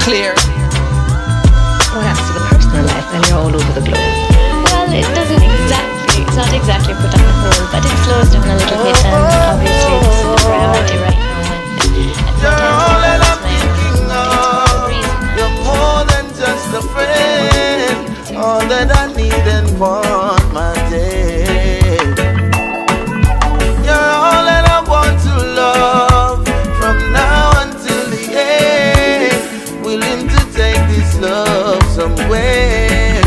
Clear. 0.00 0.34
What 1.94 2.02
happens 2.06 2.26
to 2.26 2.32
the 2.38 2.44
personal 2.50 2.84
life 2.86 3.06
when 3.12 3.22
you're 3.28 3.38
all 3.38 3.54
over 3.54 3.72
the 3.74 3.82
globe? 3.82 3.98
Well, 3.98 4.90
it 4.90 5.06
doesn't 5.14 5.42
exactly, 5.42 6.22
it's 6.22 6.36
not 6.38 6.52
exactly 6.54 6.94
put 6.94 7.14
on 7.14 7.22
the 7.22 7.34
hold, 7.44 7.70
but 7.70 7.82
it 7.86 7.98
slows 8.06 8.30
down 8.34 8.46
a 8.46 8.54
little 8.58 8.78
bit, 8.82 8.98
and 9.04 9.14
obviously 9.54 9.94
this 10.02 10.18
is 10.18 10.26
the 10.26 10.38
priority 10.42 10.96
right 11.02 11.18
now. 11.18 11.54
And, 11.82 11.94
You're 12.42 12.83
that 18.86 19.08
I 19.08 19.12
need 19.14 19.32
and 19.32 19.80
want 19.80 20.52
my 20.52 20.74
day. 20.90 21.96
You're 23.84 24.10
all 24.20 24.44
that 24.44 24.64
I 24.68 24.84
want 24.86 25.16
to 25.24 25.34
love 25.56 26.44
from 26.78 26.96
now 27.12 27.62
until 27.64 28.10
the 28.10 28.24
end. 28.36 29.84
Willing 29.84 30.28
to 30.28 30.40
take 30.52 30.82
this 30.92 31.18
love 31.20 31.82
somewhere. 31.94 33.22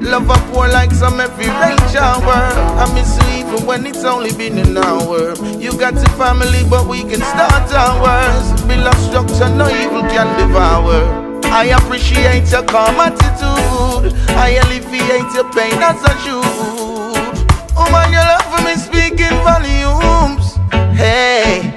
Love 0.00 0.28
up 0.28 0.40
pour 0.52 0.66
like 0.66 0.90
some 0.90 1.18
heavy 1.18 1.46
rain 1.46 1.78
shower. 1.92 2.42
I 2.82 2.92
miss 2.94 3.16
you 3.16 3.46
even 3.46 3.64
when 3.64 3.86
it's 3.86 4.04
only 4.04 4.32
been 4.32 4.58
an 4.58 4.76
hour. 4.76 5.34
You 5.58 5.72
got 5.78 5.94
your 5.94 6.14
family, 6.18 6.64
but 6.68 6.86
we 6.88 7.02
can 7.02 7.20
start 7.20 7.72
ours. 7.72 8.62
Build 8.66 8.86
a 8.86 8.94
structure 8.96 9.48
no 9.54 9.68
evil 9.68 10.02
can 10.02 10.26
devour. 10.38 11.19
I 11.52 11.64
appreciate 11.76 12.50
your 12.52 12.62
calm 12.62 12.96
attitude. 13.00 14.14
I 14.30 14.60
alleviate 14.62 15.34
your 15.34 15.50
pain 15.52 15.82
as 15.82 15.98
I 16.02 16.14
should. 16.22 17.44
Oh 17.76 17.88
man, 17.90 18.12
your 18.12 18.22
love 18.22 18.46
for 18.54 18.62
me 18.64 18.76
speaking 18.76 19.36
volumes. 19.42 20.54
Hey, 20.96 21.74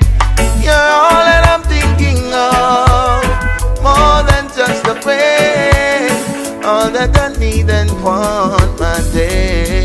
you're 0.61 0.73
all 0.73 1.25
that 1.25 1.43
I'm 1.49 1.63
thinking 1.73 2.21
of. 2.31 3.25
More 3.81 4.21
than 4.29 4.45
just 4.55 4.85
a 4.85 4.95
friend. 5.01 6.63
All 6.63 6.91
that 6.91 7.17
I 7.17 7.35
need 7.39 7.69
and 7.69 7.91
want 8.03 8.79
my 8.79 9.01
day. 9.11 9.82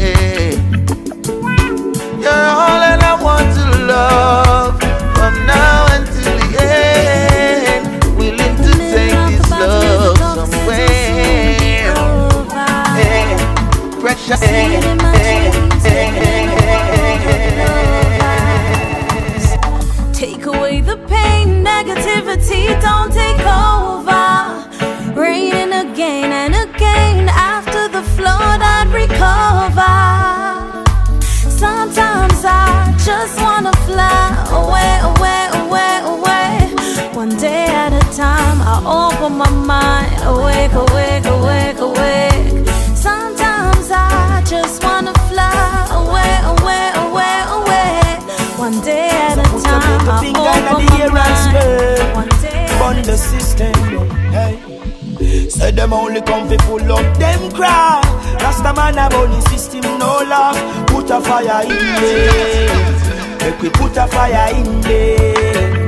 Them 55.88 55.98
only 55.98 56.20
come 56.22 56.48
fi 56.48 56.56
full 56.58 56.92
up 56.92 57.18
them 57.18 57.50
crowd. 57.52 58.04
Rasta 58.42 58.72
man 58.74 58.98
a 58.98 59.08
bunny 59.08 59.40
system 59.48 59.82
no 59.98 60.20
love. 60.28 60.86
Put 60.88 61.10
a 61.10 61.20
fire 61.20 61.62
in 61.62 61.78
there. 62.00 63.40
Make 63.40 63.62
we 63.62 63.70
put 63.70 63.96
a 63.96 64.06
fire 64.06 64.54
in 64.54 64.80
there. 64.82 65.86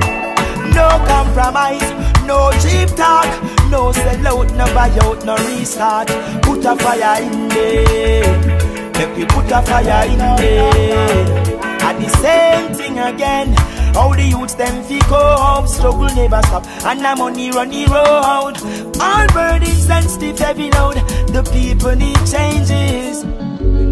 No 0.75 0.89
compromise, 1.07 1.91
no 2.27 2.51
cheap 2.63 2.89
talk, 2.97 3.29
no 3.71 3.93
sell 3.93 4.27
out, 4.29 4.53
no 4.55 4.65
buy 4.75 4.91
out, 5.03 5.25
no 5.25 5.37
restart. 5.37 6.09
Put 6.43 6.65
a 6.65 6.77
fire 6.77 7.23
in 7.23 7.49
there. 7.49 8.93
Make 8.95 9.17
we 9.17 9.25
put 9.27 9.51
a 9.51 9.63
fire 9.63 10.09
in 10.09 10.19
there. 10.19 11.61
And 11.83 12.05
the 12.05 12.09
same 12.23 12.75
thing 12.75 12.99
again. 12.99 13.55
How 13.95 14.15
the 14.15 14.23
youths 14.23 14.55
them 14.55 14.85
fi 14.85 15.01
go 15.11 15.19
home, 15.37 15.67
struggle 15.67 16.09
never 16.15 16.41
stop, 16.43 16.65
and 16.87 17.01
the 17.01 17.17
money 17.17 17.51
run 17.51 17.71
the 17.71 17.87
road. 17.87 18.57
All 19.01 19.27
burdens 19.29 19.89
and 19.89 20.11
stiff 20.11 20.39
heavy 20.39 20.71
load, 20.71 20.97
the 21.35 21.43
people 21.53 21.95
need 21.97 22.21
changes. 22.27 23.25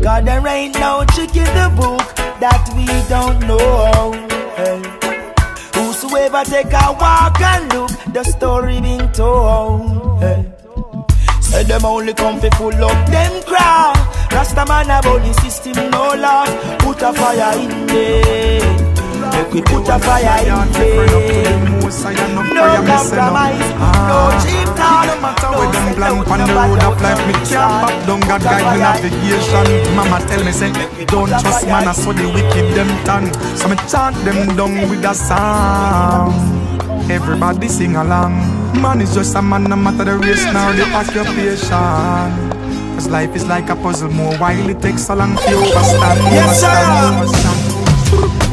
God 0.02 0.26
there 0.26 0.46
ain't 0.46 0.78
no 0.78 1.04
trick 1.14 1.34
in 1.36 1.50
the 1.60 1.72
book 1.76 2.06
that 2.40 2.64
we 2.76 2.86
don't 3.08 3.40
know. 3.48 4.12
Hey. 4.56 4.80
Whosoever 5.74 6.44
take 6.44 6.72
a 6.72 6.92
walk 6.92 7.40
and 7.40 7.72
look, 7.72 7.90
the 8.12 8.24
story 8.24 8.80
being 8.80 9.10
told. 9.12 10.20
Hey. 10.20 10.44
Say 11.40 11.64
them 11.64 11.84
only 11.84 12.12
come 12.12 12.38
fi 12.40 12.50
full 12.50 12.84
up 12.84 13.10
them 13.10 13.42
crowd. 13.44 13.96
Rasta 14.32 14.66
man 14.66 14.90
a 14.90 15.00
bunny 15.02 15.32
system 15.32 15.90
no 15.90 16.14
love. 16.14 16.78
Put 16.80 17.02
a 17.02 17.12
fire 17.14 17.58
in 17.58 17.86
there. 17.86 18.97
Make 19.38 19.54
we 19.54 19.62
put 19.62 19.86
a 19.88 19.98
fire 20.02 20.42
in 20.42 20.72
there. 20.72 21.62
No 22.58 22.82
compromise, 22.82 23.70
ah. 23.78 24.10
no 24.10 24.34
cheap 24.42 24.66
talk. 24.74 25.06
No 25.06 25.14
matter 25.22 25.50
where 25.54 25.70
them 25.70 25.94
blank 25.94 26.26
on 26.26 26.38
the 26.42 26.46
road 26.58 26.82
of 26.82 26.98
life, 26.98 27.22
me 27.22 27.32
can't 27.46 27.86
back 27.86 27.94
down. 28.02 28.20
God 28.26 28.42
guide 28.42 28.66
me 28.74 28.82
navigation. 28.82 29.94
Mama 29.94 30.18
tell 30.26 30.42
me 30.42 30.50
say, 30.50 30.72
don't 31.06 31.28
trust 31.28 31.66
man, 31.66 31.86
I 31.86 31.92
saw 31.92 32.12
the 32.12 32.26
wicked 32.34 32.74
them 32.74 32.90
turn. 33.06 33.30
So 33.54 33.68
me 33.68 33.76
chant 33.86 34.16
them 34.26 34.56
down 34.56 34.90
with 34.90 35.06
a 35.06 35.14
song. 35.14 36.34
Everybody 37.08 37.68
sing 37.68 37.94
along. 37.94 38.34
Man 38.82 39.00
is 39.00 39.14
just 39.14 39.36
a 39.36 39.42
man, 39.42 39.70
no 39.70 39.76
matter 39.76 40.02
the 40.02 40.18
race 40.18 40.44
nor 40.50 40.72
the 40.74 40.82
occupation. 40.90 42.58
Cause 42.98 43.08
life 43.08 43.36
is 43.36 43.46
like 43.46 43.70
a 43.70 43.76
puzzle, 43.76 44.10
more 44.10 44.36
while 44.38 44.68
it 44.68 44.82
takes 44.82 45.08
a 45.08 45.14
long 45.14 45.36
to 45.36 45.42
overstand. 45.42 46.18
Yes, 46.34 46.60
sir. 46.60 46.74
overstand. 47.22 48.47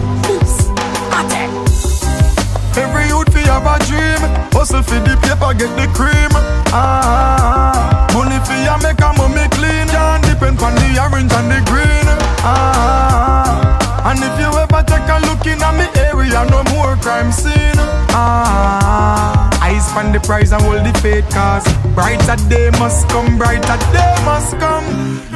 Have 3.48 3.66
a 3.66 3.76
dream. 3.86 4.22
Hustle 4.54 4.84
fi 4.84 5.00
the 5.00 5.16
paper, 5.22 5.54
get 5.54 5.72
the 5.78 5.88
cream. 5.94 6.32
Ah, 6.74 8.08
Money 8.14 8.40
fi 8.46 8.56
a 8.68 8.76
make 8.84 9.02
a 9.02 9.10
mummy 9.18 9.48
clean. 9.56 9.88
Can't 9.90 10.24
depend 10.26 10.62
on 10.62 10.74
the 10.76 10.88
orange 11.02 11.32
and 11.34 11.50
the 11.52 11.60
green. 11.70 12.08
Ah, 12.44 13.78
And 14.10 14.20
if 14.24 14.36
you 14.40 14.50
ever 14.54 14.82
take 14.86 15.08
a 15.10 15.18
look 15.28 15.46
in 15.46 15.62
at 15.62 15.74
me 15.78 15.85
area 15.98 16.46
No 16.50 16.64
more 16.74 16.96
crime 16.98 17.32
scene 17.32 17.80
ah, 18.14 19.50
Eyes 19.62 19.92
on 19.96 20.12
the 20.12 20.20
prize 20.20 20.52
and 20.52 20.62
hold 20.62 20.86
the 20.86 20.94
faith 21.00 21.30
cause 21.30 21.66
Brighter 21.94 22.38
day 22.50 22.70
must 22.80 23.08
come, 23.10 23.38
brighter 23.38 23.78
day 23.92 24.16
must 24.26 24.58
come 24.60 24.86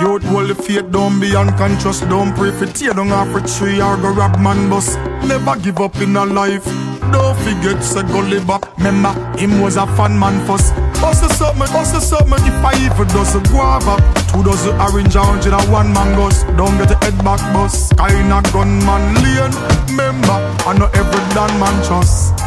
Youth 0.01 0.23
hold 0.23 0.49
the 0.49 0.55
faith, 0.55 0.91
don't 0.91 1.19
be 1.19 1.35
unconscious 1.35 2.01
Don't 2.01 2.35
pray 2.35 2.51
for 2.51 2.65
tear 2.65 2.93
down 2.93 3.11
off 3.11 3.33
a 3.35 3.41
tree 3.47 3.81
or 3.81 3.97
go 3.97 4.11
rob 4.11 4.39
man 4.39 4.69
bus 4.69 4.95
Never 5.25 5.55
give 5.59 5.79
up 5.79 5.95
in 5.97 6.15
a 6.15 6.25
life 6.25 6.67
don't 7.11 7.35
forget, 7.39 7.81
say 7.83 8.03
go 8.03 8.19
live 8.19 8.45
back. 8.45 8.77
Remember, 8.77 9.11
him 9.37 9.61
was 9.61 9.77
a 9.77 9.87
fun 9.97 10.19
man 10.19 10.45
first. 10.45 10.75
Bust 11.01 11.23
the 11.23 11.29
something, 11.33 11.65
bust 11.73 11.93
the 11.93 11.99
something. 11.99 12.45
If 12.45 12.63
I 12.63 12.73
even 12.85 13.07
does 13.07 13.33
a 13.33 13.41
guava, 13.49 13.97
two 14.29 14.43
the 14.43 14.77
orange, 14.77 15.15
orange 15.15 15.47
in 15.47 15.53
a 15.53 15.61
one 15.71 15.91
man 15.91 16.15
goes. 16.15 16.43
Don't 16.53 16.77
get 16.77 16.89
the 16.89 16.97
head 17.01 17.17
back 17.23 17.41
bus. 17.53 17.89
Kinda 17.97 18.41
gunman 18.53 19.15
lane. 19.23 19.55
Remember, 19.89 20.37
I 20.65 20.77
know 20.77 20.89
every 20.93 21.23
done 21.33 21.53
man 21.59 21.75
trust. 21.85 22.37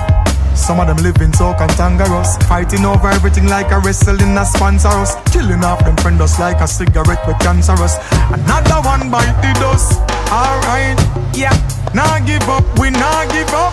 Some 0.57 0.79
of 0.81 0.87
them 0.87 0.99
living 0.99 1.33
so 1.33 1.55
cantankerous, 1.55 2.37
fighting 2.47 2.85
over 2.85 3.09
everything 3.09 3.49
like 3.49 3.73
a 3.73 3.81
wrestling 3.81 4.37
a 4.37 4.45
sponsor 4.45 4.89
us, 4.89 5.17
killing 5.33 5.65
off 5.65 5.85
them 5.85 5.97
friend 5.97 6.21
us 6.21 6.39
like 6.39 6.61
a 6.61 6.69
cigarette 6.69 7.27
with 7.27 7.39
cancerous. 7.41 7.97
Another 8.31 8.81
one 8.87 9.11
bite 9.11 9.35
the 9.43 9.53
dust. 9.59 9.99
Alright, 10.31 11.01
yeah. 11.35 11.57
Now 11.95 12.19
give 12.25 12.47
up, 12.49 12.65
we 12.79 12.91
now 12.91 13.25
give 13.33 13.49
up. 13.53 13.73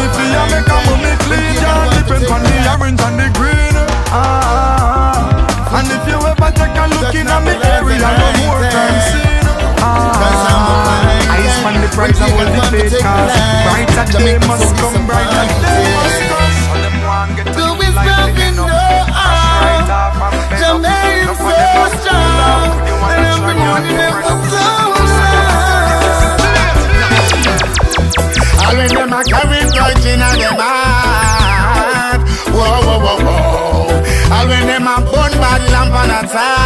pasar. 36.34 36.63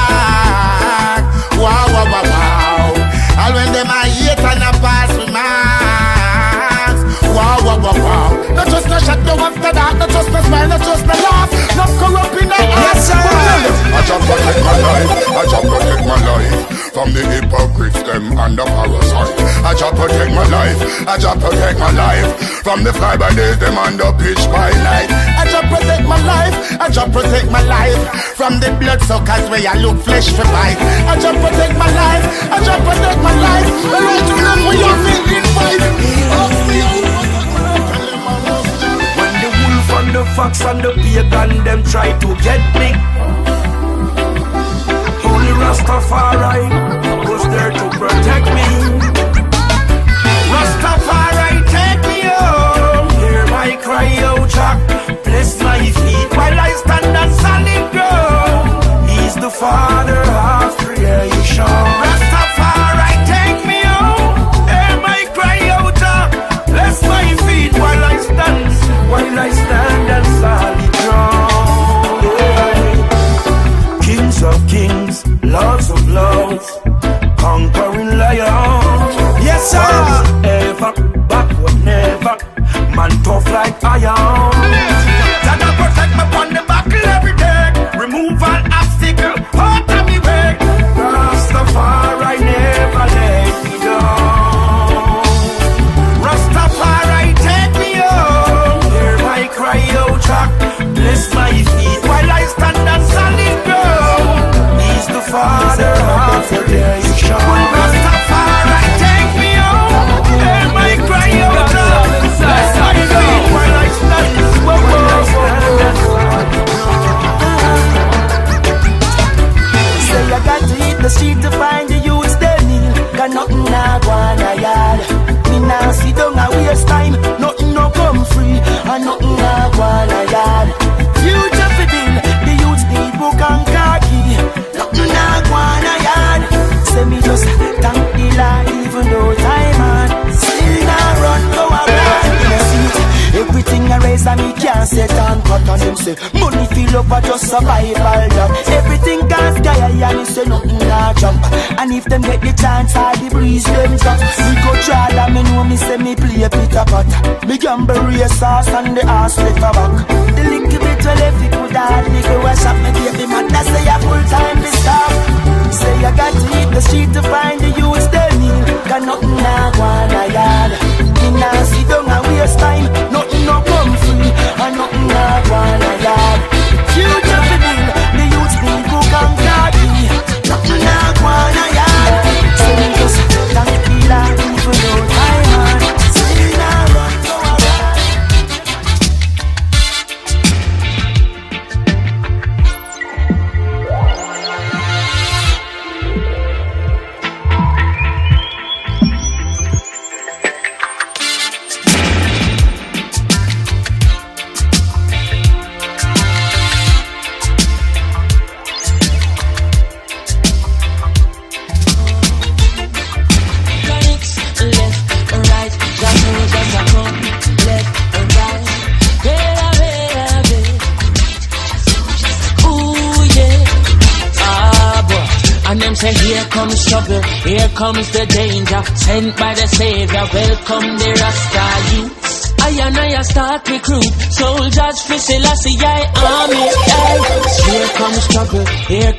no 10.38 10.48
smile, 10.48 10.68
not 10.68 10.82
just 10.82 11.06
no 11.06 11.16
laugh, 11.26 11.50
Not 11.76 11.92
corrupt 11.98 12.42
in 12.42 12.50
the. 12.50 12.58
Yes, 12.58 13.08
sir. 13.08 13.18
I 13.18 14.02
just 14.06 14.24
protect 14.30 14.62
my 14.62 14.78
life, 14.86 15.12
I 15.34 15.44
just 15.50 15.66
protect 15.68 16.04
my 16.06 16.20
life 16.30 16.78
from 16.94 17.14
the 17.14 17.22
hypocrites, 17.26 18.02
them 18.04 18.38
and 18.38 18.58
the 18.58 18.66
parasite. 18.66 19.34
I 19.66 19.74
just 19.74 19.96
protect 19.96 20.32
my 20.34 20.46
life, 20.48 20.80
I 21.08 21.18
just 21.18 21.40
protect 21.40 21.80
my 21.80 21.92
life 21.92 22.30
from 22.64 22.84
the 22.84 22.94
fly 22.94 23.18
by 23.18 23.34
day, 23.34 23.54
them 23.56 23.78
and 23.78 24.00
the 24.00 24.12
pitch 24.18 24.44
by 24.54 24.70
night. 24.86 25.10
I 25.42 25.44
just 25.50 25.68
protect 25.74 26.06
my 26.08 26.22
life, 26.26 26.56
I 26.82 26.90
just 26.90 27.12
protect 27.12 27.52
my 27.52 27.64
life 27.64 28.02
from 28.38 28.60
the 28.60 28.70
blood 28.80 29.02
suckers 29.02 29.50
where 29.50 29.66
I 29.66 29.76
look 29.82 29.98
flesh 30.06 30.30
for 30.30 30.46
bite. 30.46 30.80
I 31.10 31.18
just 31.20 31.38
protect 31.42 31.76
my 31.78 31.90
life, 31.90 32.26
I 32.54 32.58
just 32.62 32.82
protect 32.86 33.20
my 33.26 33.34
life. 33.34 33.68
The 33.92 34.00
right 34.06 34.26
to 34.30 34.36
live 34.46 34.62
where 34.66 34.78
you're 34.78 35.00
feeling 35.02 35.48
fight. 35.58 35.82
Oh, 36.30 37.17
from 40.08 40.14
the 40.14 40.26
fox 40.32 40.62
and 40.62 40.84
the 40.84 40.92
pagan, 40.94 41.64
them 41.64 41.84
try 41.84 42.18
to 42.20 42.28
get 42.44 42.62
me. 42.80 42.90
Holy 45.24 45.54
Rastafari 45.62 46.70
was 47.30 47.44
there 47.54 47.72
to 47.72 47.86
protect 48.00 48.48
me. 48.58 48.68
Rastafari, 50.54 51.50
take 51.76 52.02
me 52.10 52.22
home. 52.24 53.10
Hear 53.20 53.46
my 53.48 53.76
cry, 53.82 54.10
oh 54.30 54.48
Jack. 54.48 54.78
Bless 55.24 55.62
my 55.62 55.80
feet 55.80 56.30
while 56.38 56.60
I 56.60 56.72
stand 56.84 57.18
on 57.22 57.30
solid 57.44 57.92
ground. 57.92 59.10
He's 59.10 59.36
the 59.36 59.50
father 59.50 60.22
of 60.22 60.87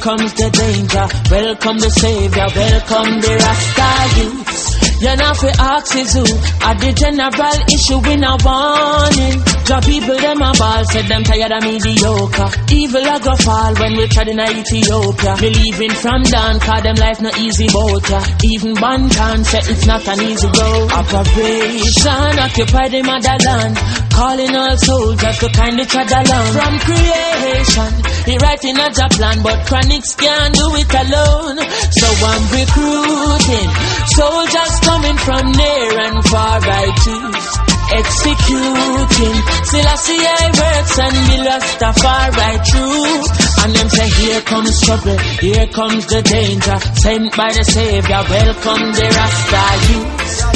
comes 0.08 0.32
the 0.40 0.48
danger. 0.48 1.06
Welcome 1.28 1.76
the 1.84 1.90
savior. 1.92 2.48
Welcome 2.56 3.20
the 3.20 3.32
Rasta 3.44 3.92
youth. 4.16 4.78
You're 5.04 5.20
not 5.20 5.36
for 5.36 5.52
axes, 5.52 6.16
who 6.16 6.24
are 6.64 6.74
the 6.80 6.90
general 6.96 7.58
issue 7.68 8.00
in 8.08 8.24
a 8.24 8.34
warning. 8.40 9.38
The 9.68 9.78
people 9.84 10.16
them 10.16 10.40
a 10.40 10.50
ball 10.56 10.82
said 10.88 11.06
them 11.12 11.22
tired 11.28 11.52
of 11.52 11.60
mediocre. 11.60 12.48
Evil 12.72 13.04
a 13.04 13.20
go 13.20 13.36
fall 13.36 13.76
when 13.76 14.00
we 14.00 14.08
tried 14.08 14.32
in 14.32 14.40
Ethiopia. 14.40 15.36
Believing 15.36 15.92
from 15.92 16.24
down, 16.24 16.56
cause 16.58 16.82
them 16.82 16.96
life 16.96 17.20
no 17.20 17.30
easy 17.36 17.68
boat 17.68 18.08
ya. 18.08 18.24
Even 18.48 18.72
Even 18.80 19.12
can 19.12 19.44
say 19.44 19.60
it's 19.60 19.84
not 19.84 20.08
an 20.08 20.24
easy 20.24 20.48
road. 20.56 20.88
Operation 20.88 22.32
occupy 22.40 22.88
the 22.88 23.04
motherland. 23.04 23.76
Calling 24.18 24.50
all 24.50 24.76
soldiers 24.76 25.38
to 25.38 25.48
kindly 25.54 25.84
tread 25.86 26.10
along. 26.10 26.50
From 26.50 26.74
creation 26.82 27.92
He 28.26 28.34
writing 28.42 28.74
a 28.74 28.90
job 28.90 29.10
plan 29.14 29.38
But 29.46 29.62
Chronixx 29.62 30.18
can't 30.18 30.54
do 30.58 30.66
it 30.74 30.90
alone. 30.90 31.58
So 31.94 32.08
I'm 32.26 32.42
recruiting 32.50 33.70
Soldiers 34.18 34.74
coming 34.82 35.18
from 35.22 35.52
near 35.54 36.00
and 36.02 36.18
far 36.26 36.58
I 36.58 36.90
choose 36.98 37.68
executing 37.90 39.38
Selassie 39.64 40.20
I 40.20 40.50
works 40.52 40.98
and 40.98 41.16
the 41.24 41.38
Rastafari 41.48 42.52
true. 42.68 43.22
And 43.64 43.72
them 43.74 43.88
say 43.88 44.08
here 44.20 44.40
comes 44.42 44.80
trouble, 44.82 45.18
here 45.40 45.66
comes 45.68 46.06
the 46.06 46.22
danger. 46.22 46.76
Sent 47.00 47.36
by 47.36 47.48
the 47.52 47.64
Savior, 47.64 48.22
welcome 48.28 48.92
the 48.92 49.06
Rasta 49.08 49.64
youth. 49.88 50.44
I 50.44 50.47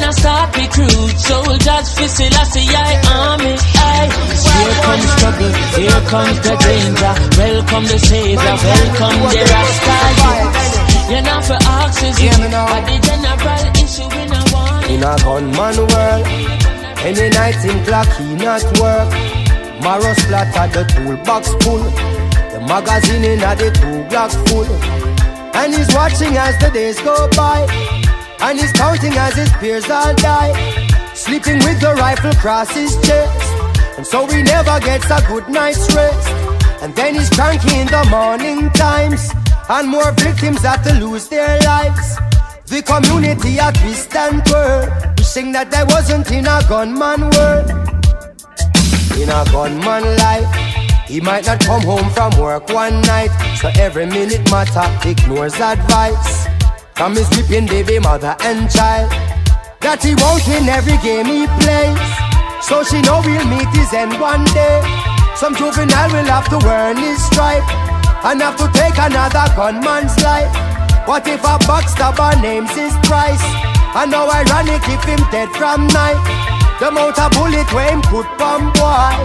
wanna 0.00 0.12
start 0.12 0.56
recruit 0.56 1.18
soldiers 1.18 1.88
for 1.94 2.08
Selassie 2.08 2.72
I 2.72 2.94
army. 3.04 3.54
I 3.76 4.08
Here 4.56 4.76
comes 4.86 5.10
trouble, 5.20 5.52
here 5.76 6.02
comes 6.08 6.38
the 6.40 6.54
danger. 6.64 7.14
Welcome 7.36 7.84
the 7.84 7.98
Savior, 7.98 8.56
welcome 8.64 9.20
the 9.32 9.42
Rasta 9.52 9.96
You're 11.10 11.22
not 11.22 11.44
for 11.44 11.60
oxygen, 11.66 12.50
but 12.50 12.82
the 12.88 12.96
general 13.06 13.64
issue 13.76 14.08
in 14.20 14.32
a 14.32 14.40
one 14.56 14.84
In 14.90 15.02
a 15.04 15.14
gunman 15.20 15.76
world, 15.90 16.26
any 17.04 17.28
night 17.30 17.60
in 17.64 17.84
clock 17.84 18.08
he 18.16 18.34
not 18.36 18.64
work. 18.80 19.10
Marrow 19.84 20.12
splatter 20.14 20.66
the 20.76 20.84
toolbox 20.92 21.48
full, 21.64 21.84
the 22.52 22.60
magazine 22.68 23.24
in 23.24 23.42
a 23.42 23.56
the 23.56 23.70
two 23.80 24.04
block 24.08 24.30
full. 24.48 24.68
And 25.56 25.74
he's 25.74 25.92
watching 25.94 26.36
as 26.36 26.56
the 26.58 26.70
days 26.70 27.00
go 27.00 27.28
by, 27.36 27.66
and 28.42 28.58
he's 28.58 28.72
counting 28.72 29.12
as 29.12 29.34
his 29.34 29.50
peers 29.60 29.88
all 29.90 30.14
die. 30.14 30.52
Sleeping 31.14 31.58
with 31.58 31.80
the 31.80 31.94
rifle 31.94 32.30
across 32.30 32.70
his 32.70 32.96
chest, 33.06 33.52
and 33.96 34.06
so 34.06 34.26
he 34.26 34.42
never 34.42 34.80
gets 34.80 35.10
a 35.10 35.20
good 35.28 35.48
night's 35.48 35.94
rest. 35.94 36.28
And 36.82 36.94
then 36.94 37.14
he's 37.14 37.28
cranky 37.30 37.78
in 37.78 37.86
the 37.86 38.04
morning 38.10 38.70
times, 38.70 39.30
and 39.68 39.88
more 39.88 40.12
victims 40.12 40.62
have 40.62 40.82
to 40.84 40.94
lose 40.94 41.28
their 41.28 41.58
lives. 41.60 42.16
The 42.70 42.82
community 42.82 43.58
a 43.58 43.72
twist 43.72 44.14
and 44.14 44.46
twirl 44.46 44.86
Wishing 45.18 45.50
that 45.50 45.74
I 45.74 45.82
wasn't 45.82 46.30
in 46.30 46.46
a 46.46 46.62
gunman 46.68 47.22
world 47.34 47.68
In 49.18 49.28
a 49.28 49.42
gunman 49.50 50.06
life 50.22 51.08
He 51.08 51.20
might 51.20 51.46
not 51.46 51.58
come 51.58 51.82
home 51.82 52.08
from 52.10 52.30
work 52.40 52.68
one 52.68 53.00
night 53.00 53.34
So 53.60 53.70
every 53.74 54.06
minute 54.06 54.48
matter 54.52 54.86
ignores 55.04 55.58
advice 55.58 56.46
From 57.00 57.16
his 57.16 57.32
weeping 57.32 57.64
baby 57.64 57.98
mother 57.98 58.36
and 58.44 58.68
child 58.68 59.08
That 59.80 60.04
he 60.04 60.12
won't 60.20 60.44
win 60.44 60.68
every 60.68 61.00
game 61.00 61.24
he 61.32 61.48
plays 61.64 61.96
So 62.60 62.84
she 62.84 63.00
know 63.00 63.24
he'll 63.24 63.48
meet 63.48 63.72
his 63.72 63.88
end 63.96 64.20
one 64.20 64.44
day 64.52 64.84
Some 65.32 65.56
juvenile 65.56 66.12
will 66.12 66.28
have 66.28 66.52
to 66.52 66.60
earn 66.60 67.00
his 67.00 67.16
stripe 67.24 67.64
And 68.28 68.44
have 68.44 68.60
to 68.60 68.68
take 68.76 69.00
another 69.00 69.48
gunman's 69.56 70.12
life 70.20 70.52
what 71.08 71.26
if 71.26 71.42
a 71.42 71.58
backstabber 71.66 72.40
names 72.40 72.70
his 72.70 72.92
price? 73.08 73.42
And 73.96 74.12
how 74.12 74.30
ironic 74.30 74.82
if 74.86 75.02
him 75.02 75.18
dead 75.32 75.48
from 75.56 75.88
night. 75.88 76.22
The 76.78 76.86
amount 76.86 77.18
of 77.18 77.32
bullet 77.32 77.66
where 77.72 77.90
him 77.90 78.02
put 78.02 78.26
bomb 78.38 78.70
boy. 78.78 79.16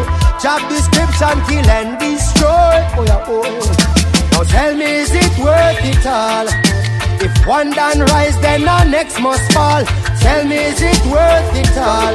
Job 0.41 0.67
description, 0.67 1.37
kill 1.45 1.69
and 1.69 1.99
destroy. 1.99 2.79
Oh 2.97 3.05
yeah, 3.05 3.23
oh 3.27 3.43
yeah. 3.45 4.29
Now 4.31 4.43
tell 4.43 4.73
me, 4.73 4.85
is 4.85 5.11
it 5.13 5.37
worth 5.37 5.83
it 5.83 6.05
all? 6.07 6.84
If 7.25 7.47
one 7.47 7.71
done 7.71 8.01
rise, 8.13 8.39
then 8.39 8.61
the 8.61 8.83
next 8.85 9.19
must 9.19 9.51
fall. 9.51 9.81
Tell 10.21 10.45
me, 10.45 10.61
is 10.69 10.77
it 10.77 11.01
worth 11.09 11.57
it 11.57 11.73
all? 11.73 12.13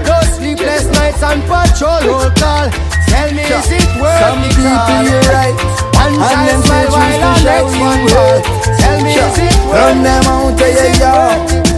Those 0.00 0.32
sleepless 0.40 0.88
nights 0.96 1.22
and 1.22 1.44
patrol 1.44 2.00
roll 2.08 2.32
call. 2.40 2.72
Tell 3.12 3.28
me, 3.36 3.44
is 3.44 3.68
it 3.68 3.90
worth 4.00 4.16
Some 4.24 4.40
it 4.40 4.56
people 4.56 4.80
all? 4.80 5.04
you're 5.04 5.28
right. 5.28 5.56
One 5.92 6.16
And 6.24 6.40
them 6.48 6.60
smile 6.64 6.88
while 6.88 7.20
the 7.20 7.32
next 7.44 7.76
you 7.76 7.84
one 7.84 8.04
fall. 8.08 8.40
Tell 8.80 8.98
me, 9.04 9.12
is 9.12 9.38
it 9.44 9.60
worth 9.68 9.76
Run 9.76 9.96
them 10.08 10.24
out 10.24 10.56
of 10.56 10.72
your 10.72 10.88
yard. 11.04 11.68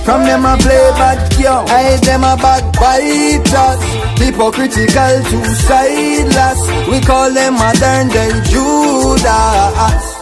From 0.00 0.24
them 0.24 0.46
a 0.46 0.56
play 0.56 0.90
bad 0.96 1.20
girl 1.36 1.64
I 1.68 1.96
them 2.02 2.24
a 2.24 2.34
backbiters 2.36 3.78
Hypocritical 4.18 5.22
two-sideless 5.30 6.88
We 6.88 7.00
call 7.00 7.30
them 7.32 7.54
modern 7.54 8.08
day 8.08 8.32
Judas 8.50 10.21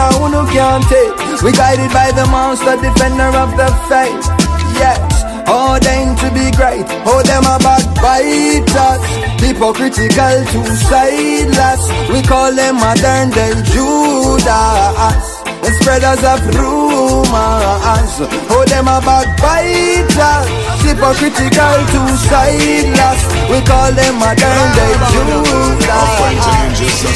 of 0.07 0.17
who 0.17 0.41
can't 0.53 0.83
take 0.89 1.13
We 1.43 1.51
guided 1.51 1.91
by 1.91 2.11
the 2.11 2.25
monster 2.27 2.75
defender 2.81 3.29
of 3.37 3.55
the 3.57 3.69
faith 3.89 4.25
Yes 4.79 5.21
ordained 5.51 6.17
to 6.19 6.29
be 6.31 6.47
great. 6.55 6.85
Oh, 7.03 7.21
them 7.23 7.43
a 7.43 7.59
backbiters, 7.59 9.03
hypocritical, 9.43 10.37
two-sideless. 10.51 11.81
We 12.09 12.21
call 12.23 12.55
them 12.55 12.75
modern 12.79 13.31
day 13.31 13.53
Judas, 13.71 15.25
the 15.61 15.71
spreaders 15.79 16.23
of 16.23 16.39
rumors. 16.55 18.13
Oh, 18.47 18.63
them 18.67 18.87
a 18.87 19.03
backbiters, 19.03 20.47
hypocritical, 20.87 21.77
two-sideless. 21.91 23.21
We 23.51 23.59
call 23.67 23.91
them 23.91 24.15
modern 24.23 24.67
day 24.77 24.93
Judas, 25.11 26.11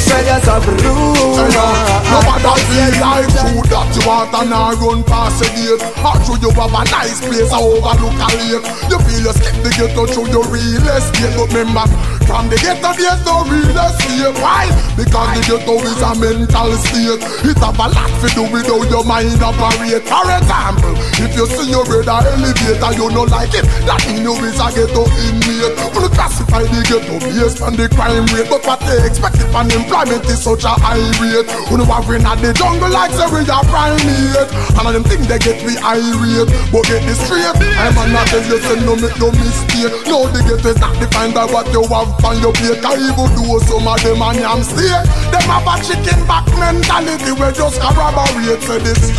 spreaders 0.04 0.48
of 0.52 0.64
rumors. 0.68 2.15
Nobody 2.56 2.72
feel 2.72 3.02
like 3.04 3.28
food 3.36 3.68
that 3.68 3.92
you 3.92 4.08
want 4.08 4.32
and 4.32 4.54
I 4.54 4.72
run 4.80 5.04
past 5.04 5.44
the 5.44 5.48
gate. 5.52 5.84
Or 6.00 6.16
should 6.24 6.40
you 6.40 6.52
have 6.56 6.72
a 6.72 6.84
nice 6.88 7.20
place 7.20 7.52
or 7.52 7.76
overlook 7.76 8.16
a 8.16 8.28
lake. 8.32 8.64
You 8.88 8.98
feel 9.04 9.28
you 9.28 9.34
skip 9.36 9.60
the 9.60 9.72
ghetto 9.76 10.08
through 10.08 10.32
your 10.32 10.48
real 10.48 10.88
estate 10.88 11.36
But 11.36 11.52
remember, 11.52 11.84
from 12.26 12.50
the 12.50 12.58
ghetto 12.58 12.92
there's 12.98 13.22
no 13.26 13.46
real 13.46 13.78
estate 13.78 14.34
Why? 14.42 14.68
Because 14.98 15.30
the 15.38 15.42
ghetto 15.46 15.76
is 15.86 16.02
a 16.02 16.12
mental 16.18 16.72
state. 16.82 17.22
It 17.46 17.58
have 17.62 17.78
a 17.78 17.88
lot 17.92 18.12
to 18.24 18.28
do 18.34 18.44
with 18.50 18.66
how 18.66 18.82
your 18.90 19.06
mind 19.06 19.40
operate. 19.44 20.04
For 20.08 20.26
example, 20.26 20.96
if 21.22 21.32
you 21.38 21.46
see 21.46 21.70
your 21.70 21.86
brother 21.86 22.26
elevator 22.26 22.92
you 22.98 23.08
don't 23.14 23.30
like 23.30 23.54
it. 23.54 23.66
That 23.86 24.02
mean 24.10 24.26
you 24.26 24.34
is 24.42 24.58
a 24.58 24.68
ghetto 24.74 25.06
inmate. 25.28 25.76
You 25.94 26.10
classify 26.10 26.64
the 26.66 26.82
ghetto 26.88 27.16
based 27.22 27.62
on 27.62 27.78
the 27.78 27.88
crime 27.92 28.26
rate. 28.34 28.50
But 28.50 28.66
what 28.66 28.80
they 28.88 29.04
expect 29.06 29.38
if 29.40 29.54
unemployment 29.54 30.26
is 30.26 30.42
such 30.42 30.66
a 30.66 30.74
high 30.74 31.04
rate? 31.22 31.48
You 31.70 31.78
know 31.78 31.86
what 31.86 32.08
we 32.10 32.18
at 32.18 32.40
the 32.42 32.52
jungle 32.56 32.90
like 32.90 33.14
say 33.14 33.28
we 33.30 33.46
are 33.46 33.66
primate? 33.68 34.48
And 34.76 34.84
all 34.84 34.96
them 34.96 35.06
think 35.06 35.28
they 35.28 35.40
get 35.40 35.60
me 35.68 35.78
irate 35.84 36.50
But 36.72 36.88
get 36.88 37.04
this 37.06 37.20
straight. 37.22 37.46
I'm 37.78 37.94
not 38.12 38.28
tell 38.32 38.42
you 38.42 38.60
say 38.64 38.80
no 38.82 38.96
make 38.96 39.16
no 39.20 39.30
mistake. 39.32 39.92
No 40.08 40.26
the 40.32 40.40
ghetto 40.42 40.72
is 40.72 40.80
not 40.80 40.96
defined 40.98 41.36
by 41.36 41.46
what 41.52 41.68
you 41.76 41.84
have 41.92 42.15
on 42.24 42.40
your 42.40 42.54
Cause 42.80 43.02
even 43.02 43.28
some 43.66 43.88
of 43.88 44.00
them 44.00 44.22
stay 44.64 44.88
Them 45.32 45.46
have 45.50 45.68
a 45.68 45.76
chicken 45.84 46.22
back 46.28 46.46
mentality 46.56 47.32
We 47.34 47.52
just 47.52 47.82
corroborate 47.82 48.62
say 48.64 48.80
this. 48.80 49.12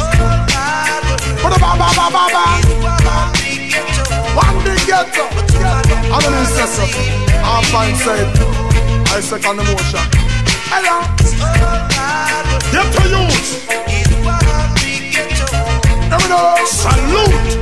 The 1.46 1.58
ba 1.62 1.72
ba 1.78 1.88
ba 1.94 2.06
ba 2.10 2.24
ba. 2.34 2.44
One 4.34 4.56
big 4.64 4.80
ghetto. 4.86 5.24
I'm 6.12 6.22
an 6.24 6.34
incessor 6.40 6.86
I'm 7.42 7.64
fine 7.64 7.96
said 7.96 8.28
I 9.08 9.20
second 9.20 9.58
emotion 9.58 10.00
Hello. 10.70 11.02
Ghetto 12.72 13.02
youth 13.10 13.66
Let 16.10 16.20
me 16.22 16.28
know 16.28 16.56
Salute 16.66 17.56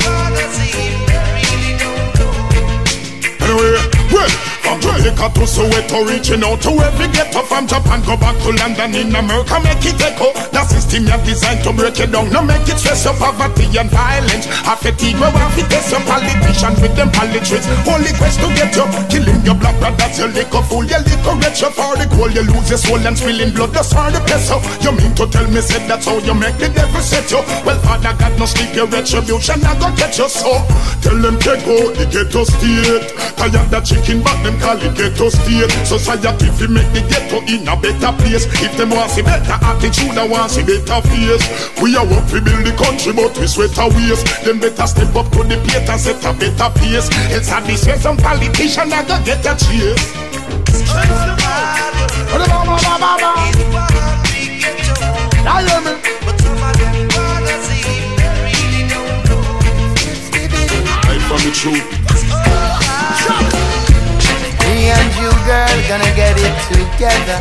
Jamaica 4.73 5.29
to 5.37 5.45
Soweto, 5.45 6.09
reaching 6.09 6.43
out 6.43 6.61
to 6.63 6.71
every 6.73 7.09
ghetto 7.13 7.43
from 7.45 7.67
Japan, 7.67 8.01
go 8.09 8.17
back 8.17 8.37
to 8.43 8.51
London 8.57 8.95
in 8.95 9.15
America, 9.15 9.61
make 9.61 9.85
it 9.85 10.01
echo. 10.01 10.33
The 10.53 10.65
system 10.65 11.05
you 11.05 11.19
designed 11.25 11.63
to 11.65 11.73
break 11.73 12.01
it 12.01 12.11
down, 12.11 12.33
no 12.33 12.41
make 12.43 12.65
it 12.69 12.79
stress 12.81 13.05
your 13.05 13.15
poverty 13.15 13.69
and 13.77 13.91
violence. 13.91 14.49
A 14.65 14.93
team, 14.97 15.17
we 15.17 15.29
want 15.29 15.53
to 15.57 15.63
test 15.69 15.93
your 15.93 16.01
politicians 16.09 16.81
with 16.81 16.97
them 16.97 17.11
politics. 17.13 17.67
Only 17.85 18.13
quest 18.17 18.41
to 18.41 18.49
get 18.57 18.73
you, 18.77 18.87
killing 19.13 19.41
your 19.45 19.57
black 19.57 19.77
brothers, 19.81 20.19
your 20.19 20.29
liquor 20.33 20.65
fool, 20.65 20.85
your 20.85 21.01
liquor 21.05 21.37
rich, 21.41 21.61
your 21.61 21.73
for 21.73 21.97
the 21.97 22.09
goal, 22.09 22.31
you 22.33 22.45
lose 22.49 22.69
your 22.69 22.81
soul 22.81 23.01
and 23.01 23.17
spilling 23.17 23.53
blood, 23.53 23.73
that's 23.73 23.93
all 23.93 24.11
the 24.11 24.21
peso. 24.25 24.61
You 24.81 24.93
mean 24.97 25.13
to 25.21 25.29
tell 25.29 25.47
me, 25.49 25.61
said 25.61 25.85
that's 25.89 26.09
how 26.09 26.19
you 26.25 26.35
make 26.35 26.57
the 26.57 26.69
devil 26.73 27.01
set 27.01 27.29
you? 27.31 27.41
Well, 27.65 27.79
Father 27.85 28.17
God, 28.17 28.33
no 28.39 28.47
sleep, 28.49 28.73
your 28.75 28.89
retribution, 28.89 29.61
I 29.65 29.77
go 29.77 29.93
get 29.97 30.17
you 30.17 30.29
so. 30.29 30.65
Tell 31.05 31.17
them 31.21 31.37
take 31.41 31.65
out 31.69 31.93
the 31.97 32.09
ghetto 32.09 32.45
state. 32.45 33.13
Tired 33.37 33.69
the 33.69 33.81
chicken, 33.81 34.23
but 34.25 34.37
them 34.45 34.54
call 34.61 34.79
it 34.79 34.95
ghetto 34.97 35.29
state. 35.29 35.71
Society 35.87 36.49
fi 36.55 36.67
make 36.67 36.91
the 36.93 37.01
ghetto 37.09 37.41
in 37.47 37.67
a 37.69 37.77
better 37.77 38.13
place. 38.21 38.47
If 38.63 38.77
them 38.77 38.91
want 38.91 39.11
see 39.11 39.23
better 39.23 39.59
attitude, 39.63 40.17
I 40.19 40.27
want 40.27 40.51
see 40.51 40.63
better 40.63 41.01
face. 41.09 41.45
We 41.81 41.97
are 41.97 42.07
work 42.07 42.27
to 42.31 42.41
build 42.41 42.65
the 42.67 42.73
country, 42.77 43.13
but 43.13 43.37
we 43.39 43.47
sweat 43.47 43.79
our 43.79 43.91
ways. 43.91 44.23
Them 44.45 44.59
better 44.61 44.87
step 44.87 45.15
up 45.15 45.31
to 45.33 45.43
the 45.45 45.57
plate 45.65 45.89
and 45.89 46.01
set 46.01 46.25
a 46.25 46.33
better 46.33 46.71
pace. 46.79 47.09
Else 47.33 47.51
I 47.51 47.75
say 47.75 47.97
some 47.99 48.17
politician 48.17 48.93
I 48.93 49.03
go 49.07 49.19
get 49.25 49.45
a 49.47 49.55
chase. 49.57 50.13
I 55.47 55.63
hear 55.69 55.81
me. 55.85 55.93
I 61.07 61.19
from 61.29 61.41
the 61.45 61.51
truth. 61.53 61.85
And 64.95 65.09
you, 65.21 65.31
girl, 65.49 65.77
gonna 65.91 66.13
get 66.15 66.35
it 66.39 66.55
together. 66.71 67.39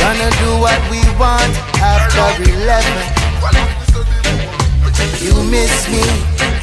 Gonna 0.00 0.30
do 0.42 0.50
what 0.64 0.80
we 0.90 1.00
want 1.18 1.54
after 1.82 2.26
11. 2.42 3.14
You 5.24 5.34
miss 5.50 5.88
me 5.88 6.04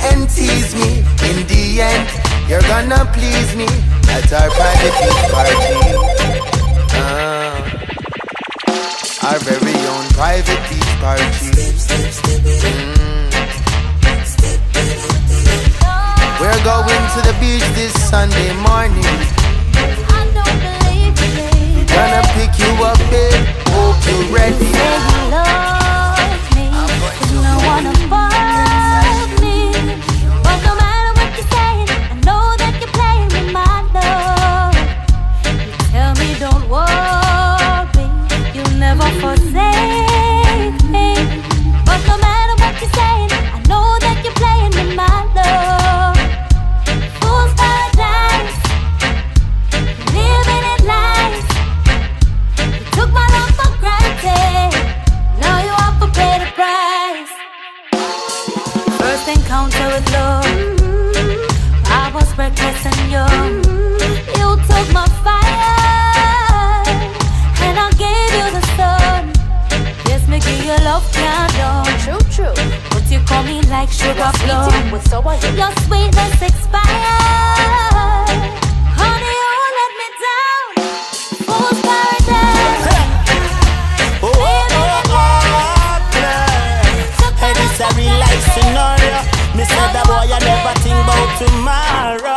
and 0.07 0.29
tease 0.29 0.73
me. 0.75 1.03
In 1.29 1.37
the 1.51 1.81
end, 1.81 2.07
you're 2.47 2.67
gonna 2.73 3.05
please 3.13 3.55
me 3.55 3.67
at 4.15 4.31
our 4.33 4.49
private 4.59 4.95
beach 5.01 5.23
party. 5.33 5.55
Ah. 6.93 7.71
our 9.27 9.39
very 9.39 9.77
own 9.93 10.05
private 10.13 10.61
beach 10.69 10.93
party. 11.01 11.23
Mm. 12.71 13.00
We're 16.51 16.63
going 16.65 16.83
to 16.83 17.21
the 17.21 17.33
beach 17.39 17.63
this 17.75 17.93
Sunday 18.09 18.51
morning. 18.55 19.01
Gonna 21.87 22.21
pick 22.35 22.59
you 22.59 22.83
up, 22.83 22.99
babe. 23.09 23.47
Hope 23.67 23.95
you're 24.05 24.35
ready. 24.35 25.70
Encounter 59.61 59.87
with 59.93 60.11
love, 60.11 60.45
I 61.85 62.11
was 62.13 62.37
reckless 62.37 62.85
and 62.85 63.11
young. 63.11 63.63
You 64.37 64.55
took 64.67 64.87
my 64.93 65.07
fire, 65.23 66.83
and 67.65 67.77
I 67.77 67.91
gave 67.97 68.31
you 68.39 68.47
the 68.57 68.63
sun. 68.77 69.31
Yes, 70.07 70.27
me 70.27 70.39
give 70.39 70.65
you 70.65 70.77
love 70.85 71.05
can't. 71.13 71.51
True, 72.01 72.23
true. 72.31 72.55
But 72.89 73.09
you 73.11 73.19
call 73.21 73.43
me 73.43 73.61
like 73.63 73.89
sugar 73.89 74.31
plum. 74.41 74.89
Your 75.55 75.71
sweetness 75.85 76.41
expired. 76.41 77.90
Tomorrow. 91.41 92.30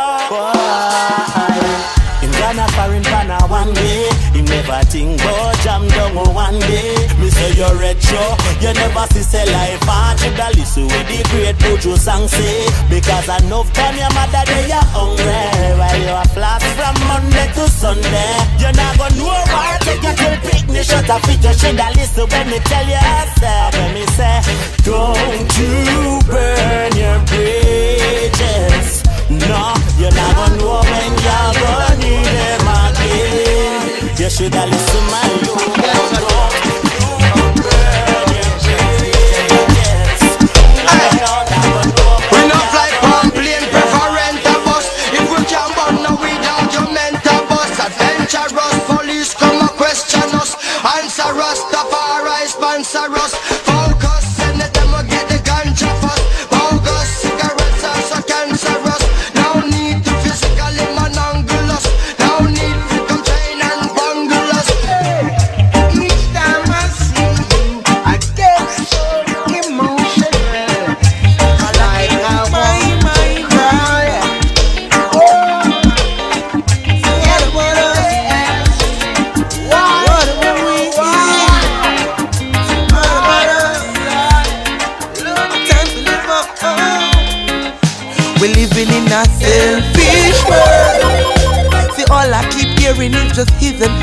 Gonna 2.85 3.01
pan 3.01 3.33
one 3.49 3.73
day. 3.73 4.05
Him 4.37 4.45
never 4.45 4.77
think 4.85 5.17
about 5.19 5.57
jam 5.65 5.87
down 5.89 6.13
one 6.35 6.59
day. 6.69 6.93
Me 7.17 7.29
say 7.33 7.53
you're 7.57 7.73
retro, 7.81 8.37
you 8.61 8.71
never 8.77 9.07
see 9.09 9.23
say 9.25 9.41
life 9.51 9.81
hard. 9.89 10.21
You 10.21 10.29
da 10.37 10.47
listen 10.53 10.83
with 10.85 11.07
the 11.09 11.17
great 11.33 11.57
Mojo 11.65 11.97
song 11.97 12.27
say. 12.27 12.69
Because 12.89 13.25
enough 13.41 13.73
time 13.73 13.97
your 13.97 14.13
mother 14.13 14.45
day 14.45 14.67
you 14.69 14.81
hungry. 14.93 15.33
While 15.81 15.97
you 15.97 16.13
a 16.13 16.23
flat 16.29 16.61
from 16.77 16.93
Monday 17.09 17.47
to 17.57 17.65
Sunday. 17.73 18.37
You 18.61 18.69
not 18.77 18.97
gonna 19.01 19.17
know 19.17 19.33
why 19.49 19.77
take 19.81 20.03
you 20.05 20.13
till 20.13 20.37
picnic 20.45 20.85
shut 20.85 21.09
up 21.09 21.25
fit. 21.25 21.41
You 21.41 21.53
shoulda 21.57 21.89
listen 21.97 22.29
when 22.29 22.45
me 22.53 22.59
tell 22.69 22.85
you 22.85 23.01
say. 23.41 23.69
When 23.73 23.89
me 23.97 24.05
say, 24.13 24.45
don't 24.85 25.49
you 25.57 26.21
burn 26.29 26.93
your 27.01 27.17
bridges. 27.25 29.04
No, 29.27 29.73
you're 29.97 30.11
not 30.11 30.35
gonna 30.35 30.57
know 30.57 30.81
when 30.81 31.11
you're 31.25 31.53
gonna 31.57 31.97
need 31.97 32.25
them 32.25 32.67
again. 32.67 34.17
You 34.19 34.29
shoulda 34.29 34.65
listen 34.67 35.03
my 35.09 35.23
youth. 35.41 35.65
Don't 35.81 36.19
you. 38.19 38.24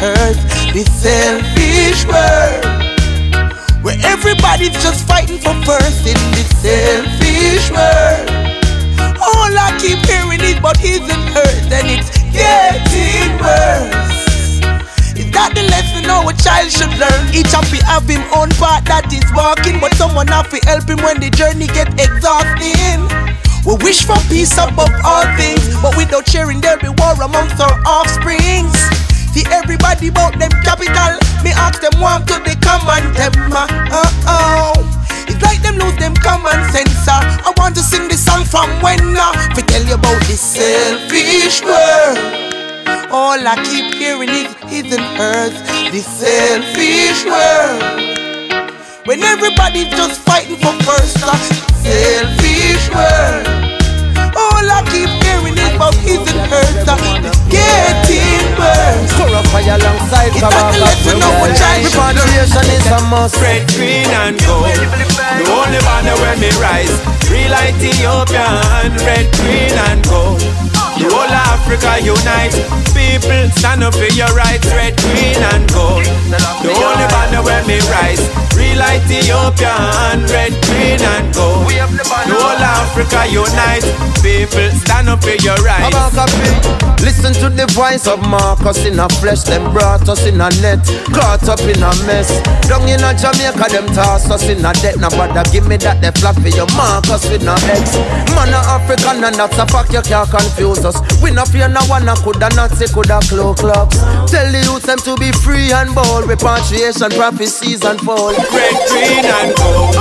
And. 0.02 0.36
This 0.74 0.90
selfish 0.90 2.04
world. 2.10 2.64
Where 3.82 3.98
everybody's 4.02 4.74
just 4.82 5.06
fighting 5.06 5.38
for 5.38 5.54
first 5.62 6.06
in 6.06 6.18
this 6.34 6.50
selfish 6.58 7.70
world. 7.70 8.26
All 9.22 9.52
I 9.54 9.78
keep 9.78 9.98
hearing 10.06 10.42
is 10.42 10.58
about 10.58 10.76
his 10.76 11.00
and 11.06 11.26
hurt 11.30 11.70
and 11.70 11.86
it's 11.86 12.10
getting 12.34 13.30
worse. 13.38 14.22
Is 15.14 15.30
that 15.30 15.54
the 15.54 15.62
lesson 15.70 16.10
our 16.10 16.32
child 16.34 16.70
should 16.70 16.94
learn? 16.98 17.22
Each 17.30 17.54
of 17.54 17.62
we 17.70 17.78
have 17.86 18.08
him 18.08 18.22
own 18.34 18.50
part 18.58 18.84
that 18.90 19.06
is 19.14 19.26
walking, 19.34 19.78
but 19.78 19.94
someone 19.94 20.26
have 20.28 20.50
to 20.50 20.58
help 20.66 20.88
him 20.88 20.98
when 21.02 21.20
the 21.20 21.30
journey 21.30 21.66
get 21.70 21.90
exhausting. 21.94 23.06
We 23.62 23.78
wish 23.84 24.02
for 24.02 24.18
peace 24.26 24.58
above 24.58 24.90
all 25.06 25.26
things, 25.38 25.62
but 25.78 25.96
without 25.96 26.26
sharing 26.26 26.60
there 26.60 26.78
be 26.78 26.90
war 26.98 27.14
amongst 27.22 27.60
our 27.62 27.78
offsprings. 27.86 29.01
See 29.32 29.44
everybody 29.50 30.08
about 30.08 30.38
them 30.38 30.50
capital. 30.62 31.16
Me 31.42 31.50
ask 31.56 31.80
them 31.80 32.00
one 32.00 32.20
to 32.26 32.34
the 32.44 32.56
common 32.60 33.12
them. 33.16 33.32
Uh 33.52 33.66
oh. 34.28 34.72
It's 35.28 35.40
like 35.42 35.62
them 35.62 35.76
lose 35.76 35.96
them 35.96 36.14
common 36.14 36.60
sense. 36.70 37.08
uh. 37.08 37.20
I 37.44 37.52
want 37.56 37.74
to 37.76 37.82
sing 37.82 38.08
this 38.08 38.24
song 38.24 38.44
from 38.44 38.68
when 38.82 39.16
uh, 39.16 39.32
fi 39.54 39.62
tell 39.62 39.82
you 39.84 39.94
about 39.94 40.20
this 40.28 40.40
selfish 40.40 41.62
world. 41.62 42.18
All 43.10 43.36
I 43.40 43.56
keep 43.68 43.94
hearing 43.96 44.28
is 44.30 44.52
hidden 44.68 45.00
earth, 45.20 45.56
this 45.92 46.06
selfish 46.06 47.24
world. 47.24 48.00
When 49.06 49.22
everybody's 49.22 49.88
just 49.90 50.20
fighting 50.20 50.56
for 50.56 50.72
first 50.84 51.16
class, 51.20 51.48
selfish 51.82 52.88
world. 52.92 53.46
All 54.36 54.64
I 54.68 54.80
keep 54.92 55.21
hearing 55.54 55.68
is 55.68 55.76
about 55.76 55.94
hidden 55.94 56.38
earth, 56.52 56.86
this 56.86 57.40
getting 57.48 58.44
worse. 58.56 59.10
Score 59.12 59.28
alongside 59.28 60.32
It's 60.32 60.40
not 60.40 60.52
to 60.52 60.80
let 60.80 60.98
you 61.04 61.14
know 61.20 61.32
what 61.40 61.52
child 61.56 61.84
Repatriation 61.84 62.66
is 62.72 62.86
a 62.88 63.00
must. 63.08 63.36
Red, 63.40 63.66
green 63.74 64.08
and 64.24 64.36
gold. 64.44 64.66
The 64.66 65.44
only 65.50 65.80
banner 65.84 66.16
when 66.20 66.40
me 66.40 66.50
rise. 66.60 66.92
Real 67.28 67.52
Ethiopian. 67.52 68.92
Red, 69.04 69.26
green 69.36 69.76
and 69.88 70.00
gold. 70.08 70.40
The 70.98 71.08
whole 71.08 71.34
Africa 71.52 72.00
unite. 72.00 72.54
People 72.92 73.48
stand 73.56 73.82
up 73.82 73.94
for 73.94 74.10
your 74.12 74.30
rights. 74.36 74.66
Red, 74.72 74.96
green 75.00 75.40
and 75.52 75.64
gold. 75.72 76.04
The 76.62 76.72
only 76.72 77.06
banner 77.08 77.42
when 77.42 77.66
me 77.66 77.78
rise. 77.88 78.22
Real 78.56 78.80
Ethiopian. 78.80 80.26
Red, 80.28 80.52
green 80.68 81.00
and 81.00 81.26
gold. 81.34 81.66
The 81.68 82.34
whole 82.36 82.62
Africa 82.62 83.26
unite. 83.30 84.11
People 84.22 84.70
stand 84.78 85.08
up 85.10 85.20
for 85.22 85.34
your 85.42 85.58
rights. 85.66 85.90
Listen 87.02 87.34
to 87.42 87.50
the 87.50 87.66
voice 87.74 88.06
of 88.06 88.22
Marcus 88.22 88.86
in 88.86 89.00
a 89.02 89.08
flesh. 89.18 89.42
Them 89.42 89.72
brought 89.74 90.08
us 90.08 90.24
in 90.24 90.38
a 90.40 90.46
net, 90.62 90.78
caught 91.10 91.42
up 91.50 91.58
in 91.66 91.82
a 91.82 91.90
mess. 92.06 92.30
Down 92.70 92.86
in 92.86 93.02
a 93.02 93.10
Jamaica, 93.10 93.66
them 93.74 93.90
toss 93.90 94.30
us 94.30 94.46
in 94.46 94.62
a 94.64 94.72
debt. 94.78 95.02
Now 95.02 95.10
bother 95.10 95.42
give 95.50 95.66
me 95.66 95.76
that 95.82 95.98
they 95.98 96.14
flap 96.22 96.38
for 96.38 96.54
your 96.54 96.70
Marcus 96.78 97.26
with 97.26 97.42
no 97.42 97.58
X. 97.66 97.98
Man 98.38 98.54
a 98.54 98.62
African 98.78 99.26
and 99.26 99.34
that's 99.34 99.58
a 99.58 99.66
fact 99.66 99.90
you 99.90 100.02
can't 100.06 100.30
confuse 100.30 100.86
us. 100.86 101.02
We 101.18 101.34
no 101.34 101.42
fear 101.42 101.66
no 101.66 101.82
one, 101.90 102.06
I 102.06 102.14
coulda 102.22 102.54
not 102.54 102.70
say 102.78 102.86
coulda 102.86 103.18
cloak 103.26 103.58
clocks. 103.58 103.98
Tell 104.30 104.46
the 104.54 104.62
youth 104.62 104.86
them 104.86 105.02
to 105.02 105.18
be 105.18 105.34
free 105.42 105.74
and 105.74 105.90
bold. 105.90 106.30
Repatriation, 106.30 107.10
prophecies 107.18 107.82
and 107.82 107.98
fall. 107.98 108.30
Red, 108.30 108.74
green 108.86 109.26
and 109.26 109.50
gold. 109.58 109.98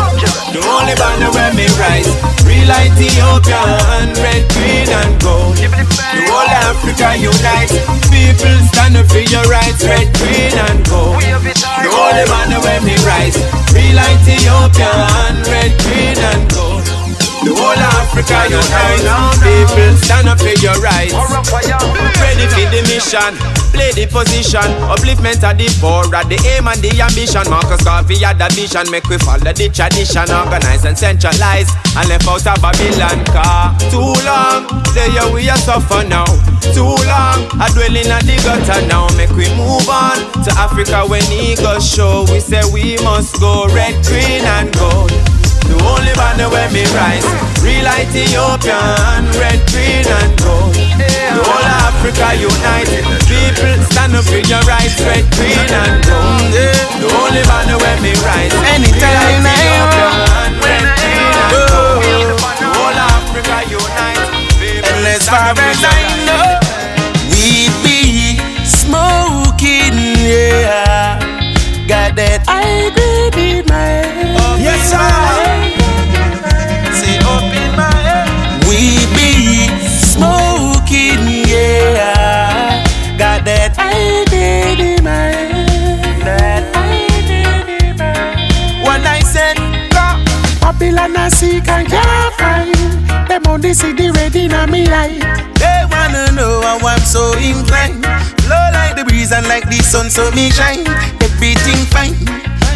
The 0.53 0.61
only 0.69 0.93
banner 0.93 1.33
where 1.33 1.53
me 1.57 1.65
rise. 1.81 2.13
Real 2.45 2.69
Ethiopian. 2.69 4.10
Red, 4.19 4.43
green 4.51 4.89
and 4.89 5.15
gold. 5.21 5.55
The 5.55 6.25
whole 6.27 6.51
Africa 6.67 7.15
unite. 7.15 7.71
People 8.11 8.57
stand 8.73 8.97
up 8.97 9.07
for 9.07 9.23
your 9.23 9.43
rights. 9.47 9.83
Red, 9.85 10.11
green 10.17 10.55
and 10.67 10.81
gold. 10.89 11.21
The 11.21 11.89
only 11.91 12.25
banner 12.27 12.59
where 12.59 12.81
me 12.81 12.95
rise. 13.07 13.37
Real 13.71 13.99
Ethiopian. 13.99 15.35
Red, 15.47 15.71
green 15.79 16.17
and 16.17 16.43
gold. 16.51 16.80
The 17.41 17.49
whole 17.57 17.73
Africa 17.73 18.53
unite. 18.53 19.01
People 19.41 19.97
stand 19.97 20.29
up 20.29 20.37
for 20.37 20.53
your 20.61 20.77
rights. 20.77 21.17
Ready 22.21 22.45
for 22.53 22.69
the 22.69 22.85
mission. 22.85 23.33
Play 23.73 23.89
the 23.97 24.05
position. 24.05 24.69
Upliftment 24.93 25.41
of 25.41 25.57
the 25.57 25.65
poor. 25.81 26.05
At 26.13 26.29
the 26.29 26.37
aim 26.53 26.69
and 26.69 26.77
the 26.85 26.93
ambition. 27.01 27.41
Marcus 27.49 27.81
Garvey 27.81 28.21
had 28.21 28.37
the 28.37 28.45
vision. 28.53 28.85
Make 28.93 29.09
we 29.09 29.17
follow 29.17 29.41
the 29.49 29.73
tradition. 29.73 30.29
Organize 30.29 30.85
and 30.85 30.93
centralize. 30.93 31.73
And 31.97 32.05
left 32.13 32.29
out 32.29 32.45
of 32.45 32.61
Babylon. 32.61 33.25
Car 33.33 33.73
too 33.89 34.13
long. 34.21 34.69
There 34.93 35.09
we 35.33 35.49
are 35.49 35.57
suffer 35.57 36.05
now. 36.05 36.29
Too 36.77 36.93
long. 37.09 37.49
I 37.57 37.73
dwell 37.73 37.95
in 37.97 38.05
the 38.05 38.37
gutter 38.45 38.85
now. 38.85 39.09
Make 39.17 39.33
we 39.33 39.49
move 39.57 39.89
on 39.89 40.21
to 40.45 40.51
Africa 40.61 41.09
when 41.09 41.25
eagles 41.33 41.89
show. 41.89 42.21
We 42.29 42.37
say 42.37 42.61
we 42.69 43.01
must 43.01 43.41
go 43.41 43.65
red, 43.73 43.97
green, 44.05 44.45
and 44.45 44.69
gold. 44.77 45.09
The 45.69 45.77
only 45.85 46.13
banner 46.17 46.49
where 46.49 46.69
me 46.71 46.83
rise 46.95 47.25
Real 47.61 47.85
Ethiopian 47.85 49.27
Red, 49.37 49.59
green 49.69 50.05
and 50.07 50.33
gold. 50.41 50.73
The 50.73 51.43
whole 51.43 51.67
of 51.67 51.81
Africa 51.89 52.33
unite 52.37 52.89
People 53.29 53.73
stand 53.91 54.15
up 54.15 54.25
for 54.25 54.41
your 54.41 54.61
rights 54.65 54.97
Red, 55.01 55.25
green 55.35 55.69
and 55.69 56.01
gold. 56.05 56.53
The 57.01 57.09
only 57.21 57.43
banner 57.45 57.77
where 57.77 57.99
me 58.01 58.13
rise 58.25 58.53
Anytime 58.73 59.43
Real 59.43 59.51
Ethiopian 59.51 60.51
Red, 60.63 60.85
green 60.97 61.33
and 61.35 61.51
gold. 61.51 61.69
Oh. 61.69 62.41
The 62.57 62.69
whole 62.73 62.97
of 62.97 63.11
Africa 63.19 63.57
unite 63.69 64.25
People 64.57 65.05
stand 65.19 65.49
up 65.49 65.57
for 65.57 65.65
as 65.65 65.81
your 65.81 65.89
rights 65.89 66.65
eh? 66.65 66.70
Them 93.61 93.69
on 93.69 93.69
the 93.69 93.73
city 93.77 94.09
ready 94.09 94.47
na 94.47 94.65
me 94.65 94.89
light 94.89 95.21
They 95.61 95.85
wanna 95.85 96.31
know 96.33 96.61
how 96.61 96.81
I'm 96.81 96.99
so 97.01 97.33
inclined. 97.37 98.01
Flow 98.41 98.57
like 98.73 98.95
the 98.95 99.05
breeze 99.05 99.31
and 99.31 99.45
like 99.47 99.69
the 99.69 99.77
sun, 99.83 100.09
so 100.09 100.31
me 100.31 100.49
shine. 100.49 100.87
Everything 101.21 101.85
fine. 101.93 102.17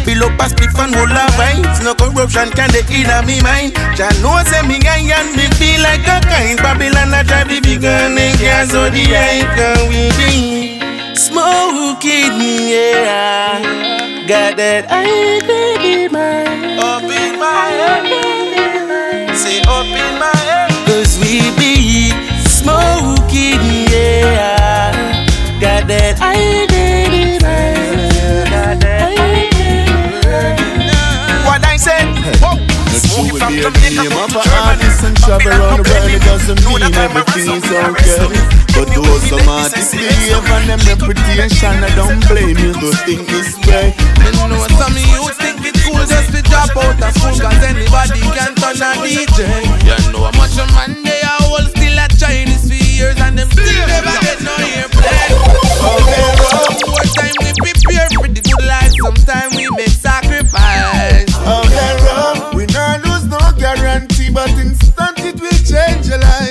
Below 0.06 0.30
pass 0.38 0.50
split 0.50 0.70
and 0.78 0.94
whole 0.94 1.10
of 1.10 1.30
vibes. 1.34 1.82
No 1.82 1.94
corruption 1.94 2.50
can 2.54 2.70
they 2.70 2.86
in 2.86 3.10
me 3.26 3.42
mind. 3.42 3.74
Jah 3.98 4.14
know 4.22 4.38
say 4.46 4.62
me 4.62 4.78
guy 4.78 5.02
and 5.02 5.34
me 5.34 5.50
feel 5.58 5.82
like 5.82 6.06
a 6.06 6.22
kind. 6.22 6.58
Babylon 6.62 7.14
a 7.14 7.24
drive 7.24 7.48
the 7.48 7.58
big 7.60 7.82
gun 7.82 8.16
and 8.16 8.38
gas 8.38 8.70
so 8.70 8.88
the 8.88 9.02
hype 9.10 9.50
can 9.58 9.90
we 9.90 10.06
be 10.14 10.78
smoking, 11.16 12.38
yeah. 12.70 13.58
Got 14.28 14.56
that 14.58 14.86
I 14.90 15.02
in 15.82 16.12
my 16.12 16.46
up 16.78 17.02
in 17.02 17.38
my 17.40 17.74
head. 17.74 18.15
Cause 21.26 21.32
we 21.32 21.50
be 21.58 22.10
smoking, 22.46 23.58
yeah. 23.90 25.26
Got 25.58 25.88
that 25.88 26.22
I 26.22 26.38
in 26.70 27.42
my 27.42 27.74
head. 27.82 28.86
What 31.42 31.66
I 31.66 31.76
said? 31.76 32.06
Whoa. 32.38 32.62
Not 32.62 33.18
you 33.18 33.34
will 33.34 33.42
be 33.42 33.58
the 33.58 33.70
name 33.74 34.14
of 34.14 34.38
an 34.38 34.46
artist 34.54 35.02
and 35.02 35.16
travel 35.18 35.50
around 35.50 35.82
the 35.82 35.90
world. 35.90 36.14
It 36.14 36.22
doesn't 36.22 36.62
mean 36.62 36.94
everything 36.94 37.58
is 37.58 37.74
okay. 37.74 38.30
But 38.78 38.94
those 38.94 39.26
some 39.26 39.48
artists 39.50 39.98
behave 39.98 40.46
and 40.46 40.70
them 40.70 40.80
reputation, 40.86 41.82
I 41.82 41.90
don't 41.98 42.22
blame 42.30 42.54
you 42.54 42.70
to 42.70 42.88
think 43.02 43.26
this 43.26 43.58
way. 43.66 43.98
You 44.22 44.30
know 44.46 44.62
some 44.78 44.94
you 44.94 45.26
think 45.42 45.58
it's 45.66 45.82
cool 45.82 46.06
just 46.06 46.30
to 46.30 46.42
drop 46.42 46.70
out 46.76 47.02
of 47.02 47.10
school 47.18 47.34
Cause 47.34 47.62
anybody 47.66 48.20
can 48.20 48.54
turn 48.54 48.78
a 48.78 48.94
DJ 49.02 49.42
You 49.82 50.12
know 50.12 50.30
how 50.30 50.38
much 50.38 50.54
a 50.58 50.66
man 50.70 51.15
Chinese 52.18 52.68
for 52.68 52.74
years 52.74 53.16
And 53.20 53.38
them 53.38 53.50
still 53.50 53.86
never 53.86 54.14
get 54.24 54.40
no 54.42 54.54
airplay 54.56 55.28
More 56.90 57.06
time 57.16 57.34
we 57.40 57.52
prepare 57.60 58.08
for 58.16 58.28
the 58.28 58.40
good 58.40 58.64
life 58.66 58.92
Sometimes 59.02 59.54
we 59.56 59.68
make 59.76 59.88
sacrifice. 59.88 61.26
There 61.36 61.96
road, 62.06 62.54
we 62.54 62.66
not 62.66 63.04
lose 63.04 63.26
no 63.26 63.38
guarantee, 63.58 64.30
but 64.30 64.50
instant 64.50 65.18
it 65.20 65.40
will 65.40 65.50
change 65.62 66.08
your 66.08 66.18
life. 66.18 66.45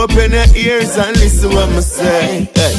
Open 0.00 0.32
your 0.32 0.48
ears 0.56 0.96
and 0.96 1.14
listen 1.20 1.52
what 1.52 1.68
me 1.68 1.82
say. 1.82 2.48
Hey. 2.56 2.72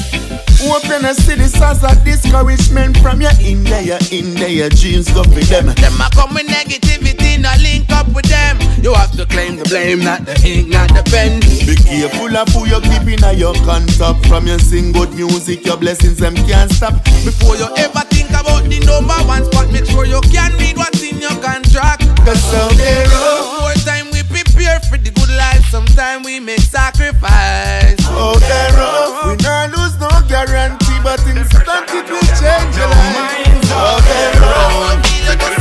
Open 0.65 1.05
see 1.13 1.37
the 1.37 1.45
source 1.45 1.85
of 1.85 2.03
discouragement 2.03 2.97
from 2.97 3.21
your 3.21 3.29
in 3.45 3.63
there, 3.63 3.83
your 3.85 4.01
in 4.09 4.33
there, 4.33 4.49
your 4.49 4.69
dreams 4.69 5.05
go 5.13 5.21
for 5.29 5.45
them. 5.45 5.69
Them 5.69 6.01
a 6.01 6.09
come 6.17 6.33
with 6.33 6.49
negativity, 6.49 7.37
not 7.37 7.61
link 7.61 7.85
up 7.93 8.09
with 8.09 8.25
them. 8.25 8.57
You 8.81 8.95
have 8.95 9.11
to 9.21 9.27
claim 9.27 9.57
the 9.57 9.69
blame, 9.69 9.99
not 10.01 10.25
the 10.25 10.33
ink, 10.41 10.69
not 10.73 10.89
the 10.97 11.05
pen. 11.13 11.45
Be 11.69 11.77
careful 11.77 12.33
of 12.33 12.49
who 12.57 12.65
you're 12.65 12.81
keeping 12.81 13.21
in 13.21 13.37
your 13.37 13.53
contact. 13.69 14.25
From 14.25 14.47
your 14.47 14.57
sing 14.57 14.91
good 14.91 15.13
music, 15.13 15.63
your 15.63 15.77
blessings 15.77 16.17
them 16.17 16.33
can't 16.49 16.73
stop. 16.73 16.97
Before 17.21 17.53
you 17.53 17.69
ever 17.77 18.01
think 18.09 18.33
about 18.33 18.65
the 18.65 18.81
number 18.81 19.13
one 19.29 19.45
spot, 19.45 19.69
make 19.69 19.85
sure 19.85 20.09
you 20.09 20.21
can 20.33 20.57
read 20.57 20.73
what's 20.73 21.05
in 21.05 21.21
your 21.21 21.37
contract. 21.37 22.01
Cause 22.25 22.41
out 22.57 22.73
oh. 23.13 23.61
Sometimes 25.91 26.25
we 26.25 26.39
make 26.39 26.59
sacrifice. 26.59 27.97
there 28.39 28.73
road, 28.73 29.27
we 29.27 29.35
not 29.43 29.71
lose 29.75 29.99
no 29.99 30.09
guarantee, 30.27 30.99
but 31.03 31.19
instant 31.27 31.89
it 31.89 32.09
will 32.09 32.21
change 32.39 32.75
your 32.77 32.87
life. 32.87 34.05
There 34.05 34.41
road. 34.41 35.60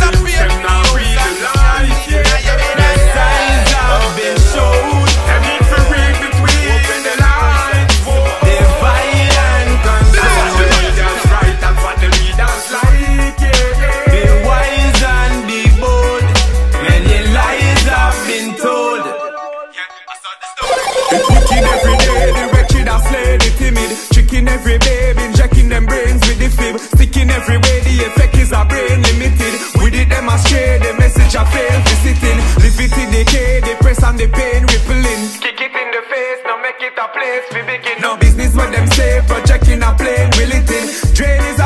wicked 21.50 21.66
every 21.66 21.96
day. 21.98 22.32
The 22.32 22.46
wretched 22.54 22.88
are 22.88 23.02
slay 23.02 23.36
the 23.36 23.50
timid. 23.58 23.90
Tricking 24.12 24.48
every 24.48 24.78
baby, 24.78 25.22
injecting 25.24 25.68
them 25.68 25.86
brains 25.86 26.20
with 26.26 26.38
the 26.38 26.48
fib. 26.48 26.78
Sticking 26.78 27.30
everywhere, 27.30 27.80
the 27.82 27.94
effect 28.06 28.36
is 28.36 28.52
a 28.52 28.64
brain 28.64 29.02
limited. 29.02 29.54
We 29.82 29.90
did 29.90 30.10
them 30.10 30.28
astray, 30.28 30.78
the 30.78 30.94
message 30.98 31.34
I 31.34 31.44
fail 31.50 31.78
visiting. 31.82 32.38
Live 32.62 32.80
it 32.80 32.94
in 32.98 33.10
decay, 33.10 33.60
the 33.60 33.74
press 33.80 34.02
and 34.02 34.18
the 34.18 34.28
pain 34.28 34.62
rippling. 34.66 35.20
Kick 35.40 35.60
it 35.60 35.74
in 35.74 35.88
the 35.90 36.02
face, 36.06 36.40
now 36.46 36.58
make 36.62 36.80
it 36.80 36.96
a 36.96 37.06
place 37.10 37.44
we 37.52 37.62
begin. 37.66 38.00
No 38.00 38.16
business 38.16 38.54
what 38.54 38.70
them 38.72 38.86
say, 38.88 39.20
projecting 39.26 39.82
a 39.82 39.92
plane, 39.94 40.30
will 40.38 40.52
it 40.52 40.70
in? 40.70 40.84
Drain 41.14 41.42
is 41.50 41.59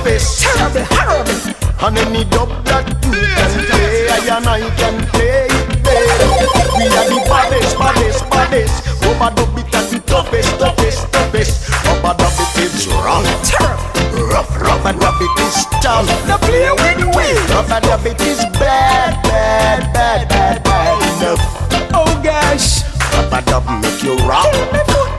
toughest. 0.00 0.42
Terrible, 0.42 0.84
horrible. 0.90 1.38
And 1.80 1.98
any 1.98 2.24
dub 2.24 2.48
that 2.66 2.88
you 2.88 3.12
can 3.12 3.52
play, 3.68 4.08
I 4.08 4.36
and 4.36 4.46
I 4.46 4.60
can 4.76 4.96
play 5.12 5.48
it 5.48 5.82
better. 5.84 6.30
We 6.76 6.84
are 6.88 7.06
the 7.08 7.18
baddest, 7.28 7.78
baddest, 7.78 8.30
baddest. 8.30 8.74
Over 9.04 9.30
no 9.36 9.44
fit 9.54 9.74
are 9.74 9.84
the 9.88 9.98
toughest, 10.04 10.58
toughest, 10.58 11.12
toughest. 11.12 11.52
Over 11.88 12.14
no 12.16 12.28
fit 12.52 12.72
rough, 13.00 13.24
terrible, 13.44 14.28
rough, 14.28 14.50
rough, 14.60 14.86
and 14.86 14.98
rough 15.00 15.20
it 15.20 15.40
is 15.40 15.64
tough. 15.80 16.06
Now 16.28 16.38
play 16.38 16.68
with 16.68 17.16
we. 17.16 17.26
Rough 17.52 17.70
and 17.70 17.86
rough 17.86 18.06
it 18.06 18.20
is 18.20 18.44
bad, 18.60 19.22
bad, 19.24 19.92
bad, 19.92 20.28
bad, 20.28 20.64
bad 20.64 20.96
enough. 21.16 21.42
Oh 21.92 22.08
gosh. 22.22 22.84
Rubber 23.16 23.42
dub 23.48 23.64
make 23.80 24.02
you 24.02 24.16
rock. 24.28 24.48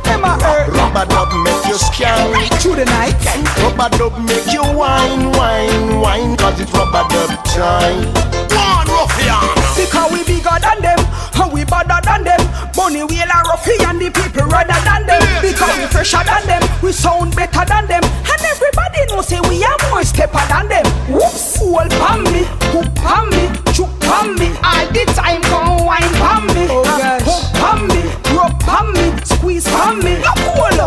Rubber 0.05 1.05
dub 1.09 1.33
make 1.43 1.65
you 1.65 1.77
scan 1.77 2.50
through 2.81 2.85
the 2.85 2.91
night. 2.91 3.15
Rubber 3.61 3.89
dub 3.97 4.17
make 4.25 4.51
you 4.51 4.63
wine, 4.63 5.31
wine, 5.33 5.99
wine. 5.99 6.37
Cause 6.37 6.59
it's 6.59 6.71
rubber 6.71 7.05
dub 7.09 7.43
time. 7.45 8.05
One 8.53 8.87
ruffian. 8.87 9.37
Because 9.75 10.11
we 10.11 10.23
bigger 10.23 10.57
than 10.61 10.81
them, 10.81 10.99
and 11.35 11.53
we 11.53 11.63
better 11.65 11.99
than 12.03 12.23
them. 12.23 12.41
Money 12.75 13.03
wheel 13.03 13.29
and 13.29 13.47
ruffian, 13.47 13.99
the 13.99 14.09
people 14.09 14.47
rather 14.47 14.79
than 14.85 15.05
them. 15.05 15.21
Because 15.41 15.77
we 15.77 15.85
fresher 15.87 16.23
than 16.25 16.45
them, 16.47 16.63
we 16.81 16.91
sound 16.91 17.35
better 17.35 17.65
than 17.65 17.87
them. 17.87 18.03
And 18.03 18.41
everybody 18.41 19.05
knows 19.09 19.27
say 19.27 19.39
we 19.49 19.63
are 19.63 19.77
more 19.89 20.03
stepper 20.03 20.45
than 20.49 20.67
them. 20.67 20.85
Whoops, 21.09 21.57
hold 21.57 21.89
pan 21.89 22.23
me, 22.23 22.45
hook 22.73 22.89
pan 22.95 23.29
me, 23.29 23.43
chook 23.73 23.91
pan 24.01 24.35
me. 24.35 24.53
All 24.63 24.85
the 24.91 25.03
time 25.13 25.41
come 25.43 25.85
wine 25.85 26.13
pan 26.17 26.47
me. 26.53 26.67
Oh 26.69 26.83
gosh. 26.83 27.21
Hook 27.25 27.45
pan 27.57 27.79
me, 27.87 28.01
rub 28.35 28.53
pan 28.61 28.93
me, 28.93 29.05
squeeze 29.25 29.65
pan 29.65 29.99
me. 29.99 30.21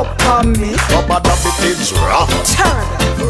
Up 0.04 0.18
pan 0.18 0.52
me. 0.60 0.76
Rubber 0.92 1.20
dub 1.24 1.40
it 1.48 1.80
is 1.80 1.92
rough. 2.04 2.28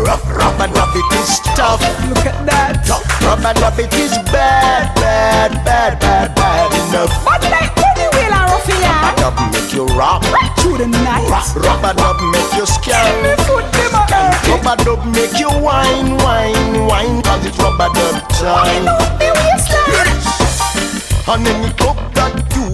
Rough, 0.05 0.27
rough 0.27 0.61
and 0.61 0.75
rough 0.75 0.97
it 0.97 1.12
is 1.14 1.39
tough. 1.55 1.81
Look 2.11 2.27
at 2.27 2.47
that. 2.47 2.83
Rough, 2.89 3.07
rough 3.22 3.45
and 3.45 3.59
rough 3.61 3.79
it 3.79 3.95
is 3.95 4.11
bad, 4.35 4.91
bad, 4.99 5.53
bad, 5.64 6.01
bad, 6.01 6.35
bad 6.35 6.72
enough. 6.75 7.12
But 7.25 7.43
like 7.47 7.70
money 7.79 8.11
wheel 8.11 8.35
and 8.35 8.51
ruffian. 8.51 8.91
Rubber 8.91 9.14
dub 9.22 9.39
make 9.55 9.70
you 9.70 9.87
rock. 9.95 10.22
Right 10.35 10.51
through 10.59 10.79
the 10.79 10.89
night. 10.91 11.31
Rubber 11.55 11.95
dub 11.95 12.18
make 12.35 12.53
you 12.59 12.66
scare. 12.66 13.22
Me 13.22 13.39
foot 13.47 13.66
them 13.70 13.95
a 13.95 14.03
hurt. 14.11 14.43
Rubber 14.51 14.77
dub 14.83 15.07
make 15.14 15.39
you 15.39 15.51
wine, 15.62 16.18
wine, 16.18 16.87
wine. 16.91 17.22
Cause 17.22 17.47
it's 17.47 17.59
rubber 17.62 17.87
dub 17.95 18.18
time. 18.35 18.91
And 21.27 21.47
any 21.47 21.72
club 21.79 21.97
that 22.14 22.35
you 22.35 22.43
can 22.43 22.53
pack, 22.53 22.74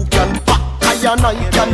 and 1.05 1.21
I 1.21 1.33
can 1.49 1.71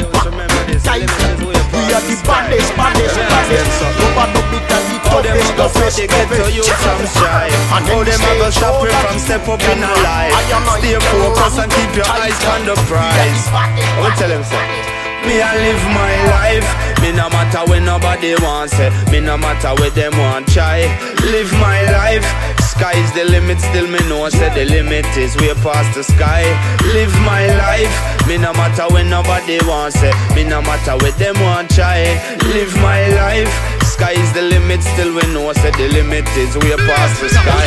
tight. 0.88 1.04
We 1.04 1.84
are 1.92 2.00
the 2.00 2.16
baddest, 2.24 2.72
baddest, 2.80 3.16
baddest. 3.16 3.84
Rubber 4.00 4.28
dub 4.32 4.54
it 4.56 4.72
and 4.72 4.88
the 4.88 4.98
toughest, 5.04 5.52
toughest, 5.58 5.98
say 5.98 6.08
they 6.08 6.16
get 6.16 6.28
to 6.32 6.46
you 6.52 6.64
some 6.64 7.04
strife 7.12 7.52
How 7.68 7.84
them 7.84 8.08
a 8.08 8.32
go 8.40 8.50
stop 8.50 8.80
you 8.84 8.92
from 9.04 9.20
step 9.20 9.48
up 9.48 9.62
in 9.68 9.84
a 9.84 9.92
life. 10.00 10.32
Stay 10.80 10.96
focused 11.12 11.60
and 11.60 11.72
keep 11.76 11.92
your 11.96 12.08
eyes 12.08 12.40
on 12.56 12.64
the 12.66 12.76
prize. 12.88 13.44
will 14.00 14.16
tell 14.16 14.30
them 14.30 14.44
so 14.44 14.56
me 15.26 15.42
I 15.42 15.58
live 15.60 15.84
my 15.92 16.14
life. 16.32 16.70
Me 17.02 17.12
no 17.12 17.28
matter 17.28 17.70
when 17.70 17.84
nobody 17.84 18.36
wants 18.40 18.80
it 18.80 18.94
Me 19.12 19.20
no 19.20 19.36
matter 19.36 19.76
what 19.76 19.94
them 19.94 20.16
want 20.18 20.48
try. 20.48 20.88
Live 21.26 21.52
my 21.60 21.84
life 21.92 22.57
Sky's 22.78 23.12
the 23.14 23.26
limit 23.26 23.60
Still 23.60 23.88
me 23.88 23.98
know 24.08 24.30
say 24.30 24.54
the 24.54 24.66
limit 24.70 25.06
is 25.18 25.36
way 25.38 25.54
past 25.66 25.96
the 25.96 26.04
sky. 26.04 26.44
Live 26.94 27.14
my 27.22 27.48
life 27.58 28.28
Me 28.28 28.38
no 28.38 28.54
matter 28.54 28.86
when 28.94 29.10
nobody 29.10 29.58
wants 29.66 29.98
it 30.04 30.14
Me 30.36 30.44
no 30.44 30.62
matter 30.62 30.94
what 30.94 31.18
them 31.18 31.36
want 31.42 31.72
try. 31.72 32.04
Live 32.54 32.76
my 32.78 33.08
life 33.10 33.77
Sky's 33.98 34.32
the 34.34 34.44
limit, 34.44 34.84
still 34.84 35.10
we 35.10 35.26
know 35.34 35.52
say 35.54 35.72
the 35.72 35.90
limit 35.90 36.30
is 36.38 36.54
way 36.56 36.78
past 36.86 37.18
the 37.20 37.30
sky. 37.30 37.66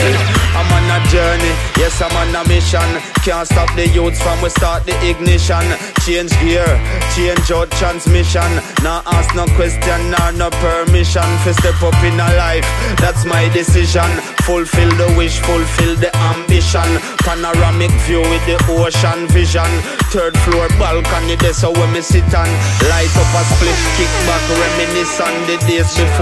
I'm 0.54 0.70
on 0.70 0.86
a 0.86 1.02
journey, 1.10 1.54
yes 1.74 1.98
I'm 2.00 2.14
on 2.14 2.30
a 2.30 2.46
mission. 2.46 2.86
Can't 3.26 3.48
stop 3.50 3.66
the 3.74 3.88
youths 3.88 4.22
from 4.22 4.40
we 4.40 4.48
start 4.50 4.86
the 4.86 4.94
ignition. 5.02 5.66
Change 6.06 6.30
gear, 6.38 6.70
change 7.18 7.50
out 7.50 7.66
transmission. 7.82 8.46
Now 8.86 9.02
ask 9.10 9.34
no 9.34 9.44
question 9.58 10.14
nor 10.14 10.30
no 10.30 10.54
permission. 10.62 11.26
For 11.42 11.50
step 11.50 11.82
up 11.82 11.98
in 12.06 12.14
a 12.14 12.30
life, 12.38 12.66
that's 13.02 13.26
my 13.26 13.50
decision. 13.50 14.06
Fulfill 14.46 14.90
the 15.02 15.10
wish, 15.18 15.42
fulfill 15.42 15.98
the 15.98 16.14
ambition. 16.30 16.86
Panoramic 17.26 17.90
view 18.06 18.22
with 18.22 18.44
the 18.46 18.54
ocean 18.70 19.26
vision. 19.34 19.70
Third 20.14 20.38
floor 20.46 20.70
balcony, 20.78 21.34
that's 21.42 21.62
how 21.62 21.74
me 21.90 22.00
sit 22.00 22.22
on. 22.38 22.50
Light 22.86 23.14
up 23.18 23.34
a 23.34 23.42
split, 23.50 23.78
kick 23.98 24.12
back, 24.30 24.42
reminisce 24.62 25.18
on 25.18 25.34
the 25.50 25.58
days 25.66 25.90
before. 25.98 26.19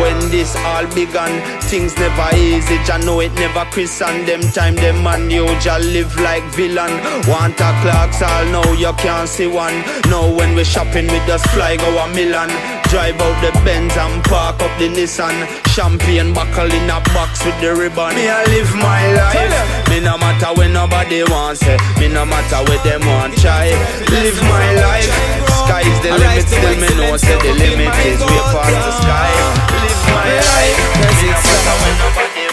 When 0.00 0.18
this 0.30 0.54
all 0.56 0.86
began, 0.94 1.40
things 1.62 1.96
never 1.96 2.36
easy. 2.36 2.76
I 2.92 2.98
know 3.04 3.20
it 3.20 3.32
never 3.34 3.64
Chris 3.70 4.00
and 4.02 4.26
them 4.26 4.40
time 4.52 4.74
them 4.76 5.02
man 5.02 5.30
you 5.30 5.46
just 5.60 5.86
live 5.88 6.14
like 6.20 6.44
villain. 6.52 6.92
Want 7.26 7.60
a 7.60 7.70
clocks 7.80 8.20
all 8.22 8.44
now 8.46 8.72
you 8.72 8.92
can't 8.94 9.28
see 9.28 9.46
one. 9.46 9.82
Now 10.10 10.28
when 10.28 10.54
we 10.54 10.64
shopping 10.64 11.06
we 11.06 11.18
just 11.26 11.46
fly 11.50 11.76
go 11.76 11.98
a 11.98 12.08
million. 12.08 12.50
Drive 12.90 13.20
out 13.20 13.40
the 13.40 13.52
Benz 13.64 13.96
and 13.96 14.22
park 14.24 14.60
up 14.60 14.78
the 14.78 14.88
Nissan. 14.88 15.46
Champagne 15.68 16.34
buckle 16.34 16.72
in 16.72 16.90
a 16.90 17.00
box 17.14 17.44
with 17.44 17.58
the 17.60 17.74
ribbon. 17.74 18.14
Me 18.14 18.28
I 18.28 18.44
live 18.46 18.74
my 18.74 19.12
life. 19.14 19.88
Me 19.88 20.00
no 20.00 20.18
matter 20.18 20.52
when 20.58 20.72
nobody 20.72 21.22
wants 21.24 21.62
it. 21.64 21.80
Me 21.98 22.08
no 22.08 22.24
matter 22.24 22.60
what 22.68 22.82
them 22.84 23.06
want 23.06 23.36
try. 23.38 23.70
Live 24.10 24.40
my 24.42 24.74
life. 24.74 25.49
Sky's 25.70 26.00
the 26.02 26.10
limit. 26.10 26.48
Still 26.48 26.74
me 26.82 26.90
know 26.98 27.16
say 27.16 27.38
the 27.38 27.52
limit 27.54 27.94
is 28.02 28.18
way 28.18 28.42
past 28.50 28.74
the 28.74 28.92
sky. 29.02 29.30
Live 29.78 30.02
my 30.10 30.30
life. 30.50 30.80
Cause 30.98 31.22
it's 31.30 31.46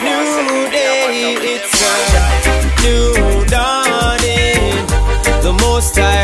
a 0.06 0.46
new 0.46 0.70
day. 0.70 1.34
It's 1.42 1.82
a 1.82 2.26
new 2.86 3.42
dawning. 3.50 4.86
The 5.42 5.54
most 5.66 5.98
I 5.98 6.17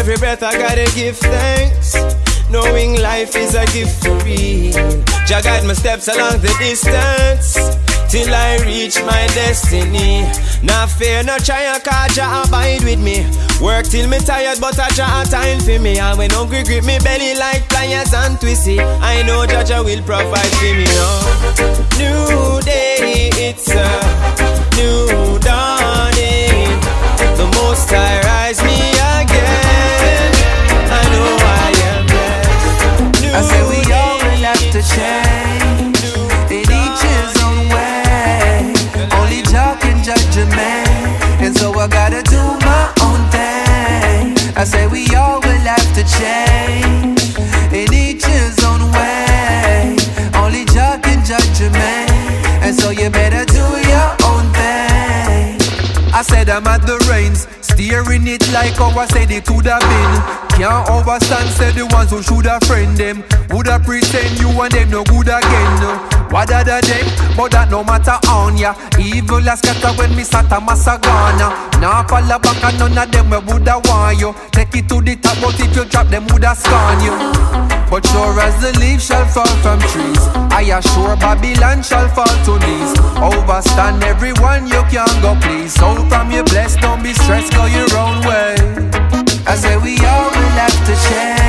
every 0.00 0.16
breath 0.16 0.42
I 0.42 0.56
gotta 0.56 0.90
give 0.94 1.18
thanks. 1.18 1.94
Knowing 2.48 3.00
life 3.02 3.36
is 3.36 3.54
a 3.54 3.66
gift 3.66 4.02
for 4.02 4.16
real. 4.24 4.72
Jah 5.28 5.42
guide 5.44 5.64
my 5.64 5.74
steps 5.74 6.08
along 6.08 6.40
the 6.40 6.52
distance. 6.58 7.54
Till 8.08 8.34
I 8.34 8.56
reach 8.64 8.96
my 9.04 9.28
destiny. 9.36 10.24
Now 10.62 10.86
fear, 10.86 11.22
no 11.22 11.36
try, 11.36 11.78
cause 11.84 12.16
Jah 12.16 12.44
abide 12.46 12.82
with 12.82 12.98
me. 12.98 13.28
Work 13.60 13.86
till 13.86 14.08
me 14.08 14.18
tired, 14.20 14.58
but 14.58 14.80
I 14.80 14.88
Jah 14.96 15.24
time 15.28 15.60
for 15.60 15.78
me. 15.78 15.98
And 15.98 16.16
when 16.16 16.30
hungry 16.30 16.62
grip 16.64 16.84
me 16.84 16.98
belly 17.04 17.34
like 17.34 17.68
pliers 17.68 18.14
and 18.14 18.40
twisty, 18.40 18.80
I 18.80 19.22
know 19.26 19.44
Jah 19.46 19.64
Jah 19.64 19.82
will 19.84 20.02
provide 20.02 20.54
for 20.60 20.72
me. 20.80 20.88
No. 20.96 21.10
New 22.00 22.60
day, 22.62 23.28
it's 23.36 23.68
a 23.68 23.84
new 24.76 25.38
dawning. 25.40 25.79
man, 40.46 41.42
and 41.42 41.56
so 41.56 41.72
I 41.74 41.88
gotta 41.88 42.22
do 42.22 42.42
my 42.66 42.84
own 43.06 43.20
thing. 43.34 44.56
I 44.56 44.64
say 44.64 44.86
we 44.86 45.06
all 45.14 45.40
will 45.40 45.64
have 45.74 45.88
to 45.98 46.02
change 46.18 47.20
in 47.72 47.92
each 47.92 48.24
his 48.24 48.62
own 48.64 48.82
way. 48.92 49.96
Only 50.34 50.64
God 50.66 51.02
can 51.02 51.24
judge 51.24 51.60
a 51.60 51.70
man, 51.70 52.10
and 52.62 52.74
so 52.74 52.90
you 52.90 53.10
better 53.10 53.44
do 53.44 53.64
your 53.92 54.10
own 54.30 54.44
thing. 54.52 55.58
I 56.12 56.22
said 56.22 56.48
I'm 56.48 56.66
at 56.66 56.86
the 56.86 56.98
reins 57.10 57.46
Hearing 57.90 58.28
it 58.28 58.46
like 58.52 58.78
I 58.80 59.04
said 59.06 59.32
it 59.32 59.44
could 59.46 59.66
have 59.66 59.82
been. 59.82 60.12
Can't 60.54 60.88
understand, 60.88 61.50
said 61.50 61.74
the 61.74 61.86
ones 61.90 62.10
who 62.10 62.22
should 62.22 62.46
have 62.46 62.62
friend 62.62 62.96
them. 62.96 63.24
Would 63.50 63.66
have 63.66 63.82
pretend 63.82 64.38
you 64.38 64.46
and 64.62 64.70
them 64.70 64.90
no 64.90 65.02
good 65.02 65.26
again. 65.26 65.74
What 66.30 66.52
are 66.52 66.62
them? 66.62 67.06
But 67.36 67.50
that 67.50 67.66
no 67.68 67.82
matter 67.82 68.14
on 68.30 68.56
ya. 68.56 68.78
Evil 68.96 69.42
as 69.42 69.58
scatter 69.58 69.90
when 69.98 70.14
me 70.14 70.22
sat 70.22 70.46
a 70.52 70.62
massagana. 70.62 71.50
Now 71.82 72.06
fall 72.06 72.22
back 72.22 72.62
and 72.62 72.78
none 72.78 72.96
of 72.96 73.10
them 73.10 73.28
we 73.28 73.38
would 73.38 73.66
have 73.66 73.84
want 73.88 74.20
you. 74.20 74.36
Take 74.52 74.76
it 74.76 74.88
to 74.88 75.00
the 75.02 75.16
top, 75.16 75.40
but 75.42 75.58
if 75.58 75.74
you 75.74 75.84
drop 75.84 76.06
them, 76.06 76.28
would 76.28 76.44
have 76.44 76.58
scorn 76.58 77.02
you. 77.02 77.79
But 77.90 78.06
sure 78.06 78.38
as 78.38 78.54
the 78.62 78.78
leaves 78.78 79.04
shall 79.04 79.26
fall 79.26 79.54
from 79.64 79.80
trees, 79.90 80.22
I 80.54 80.62
assure 80.78 81.16
Babylon 81.16 81.82
shall 81.82 82.08
fall 82.08 82.36
to 82.46 82.54
knees. 82.64 82.94
Overstand 83.18 84.04
everyone 84.04 84.68
you 84.68 84.82
can 84.94 85.10
go 85.20 85.34
please. 85.42 85.74
So 85.74 85.94
from 86.08 86.30
your 86.30 86.44
blessed, 86.44 86.80
don't 86.80 87.02
be 87.02 87.12
stressed, 87.12 87.52
go 87.52 87.66
your 87.66 87.90
own 87.98 88.22
way. 88.22 88.54
I 89.44 89.56
say 89.56 89.76
we 89.78 89.98
all 90.06 90.30
will 90.30 90.54
have 90.54 90.86
to 90.86 90.94
share. 90.94 91.39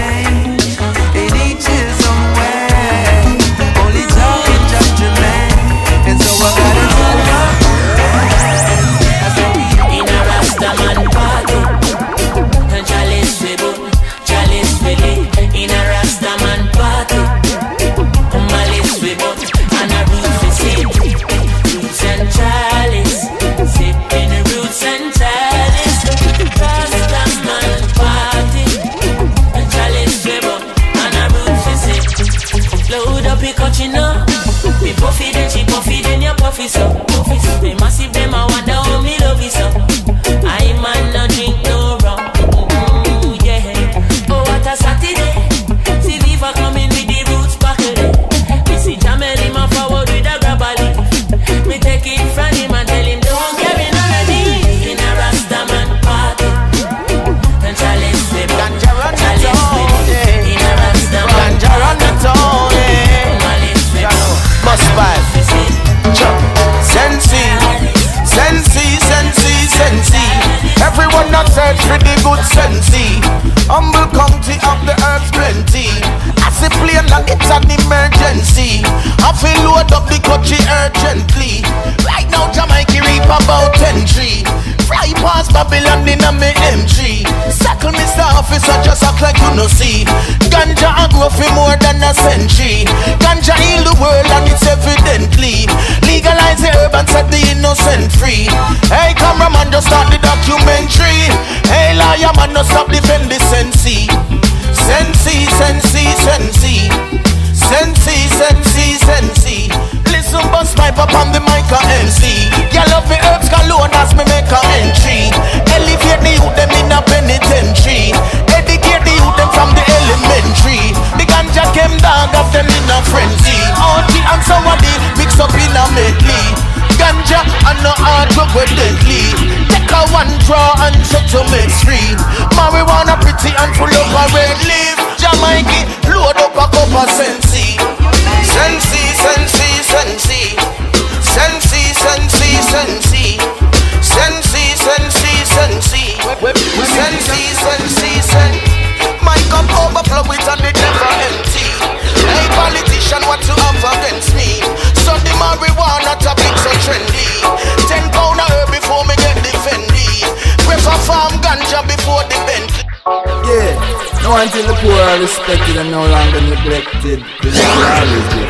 affected, 167.02 167.26
then 167.42 167.54
is 167.54 167.62
always 167.66 168.28
be. 168.30 168.42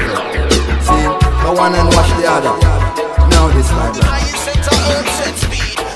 See, 0.84 1.06
the 1.44 1.52
one 1.56 1.74
and 1.76 1.88
watch 1.96 2.12
the 2.20 2.28
other. 2.28 2.54
Now 3.32 3.48
this 3.56 3.70
time. 3.70 3.96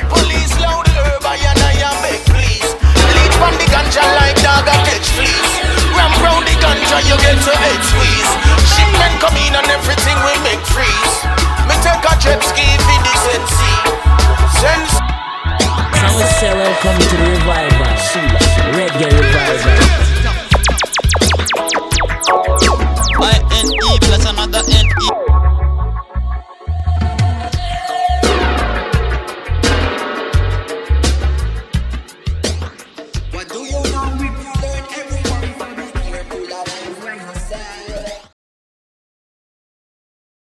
Police 0.08 0.53
loud 0.62 0.88
herb, 0.88 1.26
I 1.26 1.36
and 1.36 1.60
I 1.60 1.74
am 1.84 1.97
big, 2.03 2.22
please. 2.32 2.70
Lead 3.12 3.32
from 3.36 3.53
the 3.60 3.68
ganja 3.68 4.03
like 4.16 4.39
dog, 4.39 4.64
I 4.68 4.78
catch 4.88 5.10
fleas. 5.12 5.51
Ramp 5.97 6.16
round 6.24 6.45
the 6.47 6.56
ganja, 6.62 7.03
you 7.03 7.18
get 7.20 7.36
to 7.43 7.51
head 7.51 7.82
squeeze. 7.84 8.32
Shipment 8.72 9.16
come 9.20 9.36
in 9.36 9.56
and 9.56 9.68
everything 9.68 10.18
we 10.24 10.34
make 10.47 10.64
freeze. 10.72 11.16
Me 11.68 11.76
take 11.84 12.06
a 12.06 12.14
jet 12.22 12.39
ski 12.43 12.68
for 12.80 12.99
the 13.03 13.14
sensi. 13.26 13.74
Sense. 14.62 14.93
Sound 16.39 16.76
coming 16.80 17.08
to 17.08 17.18
the 17.18 17.28
revival. 17.32 17.86
Reggae 18.76 19.08
revival. 19.12 20.14
mother 24.36 24.64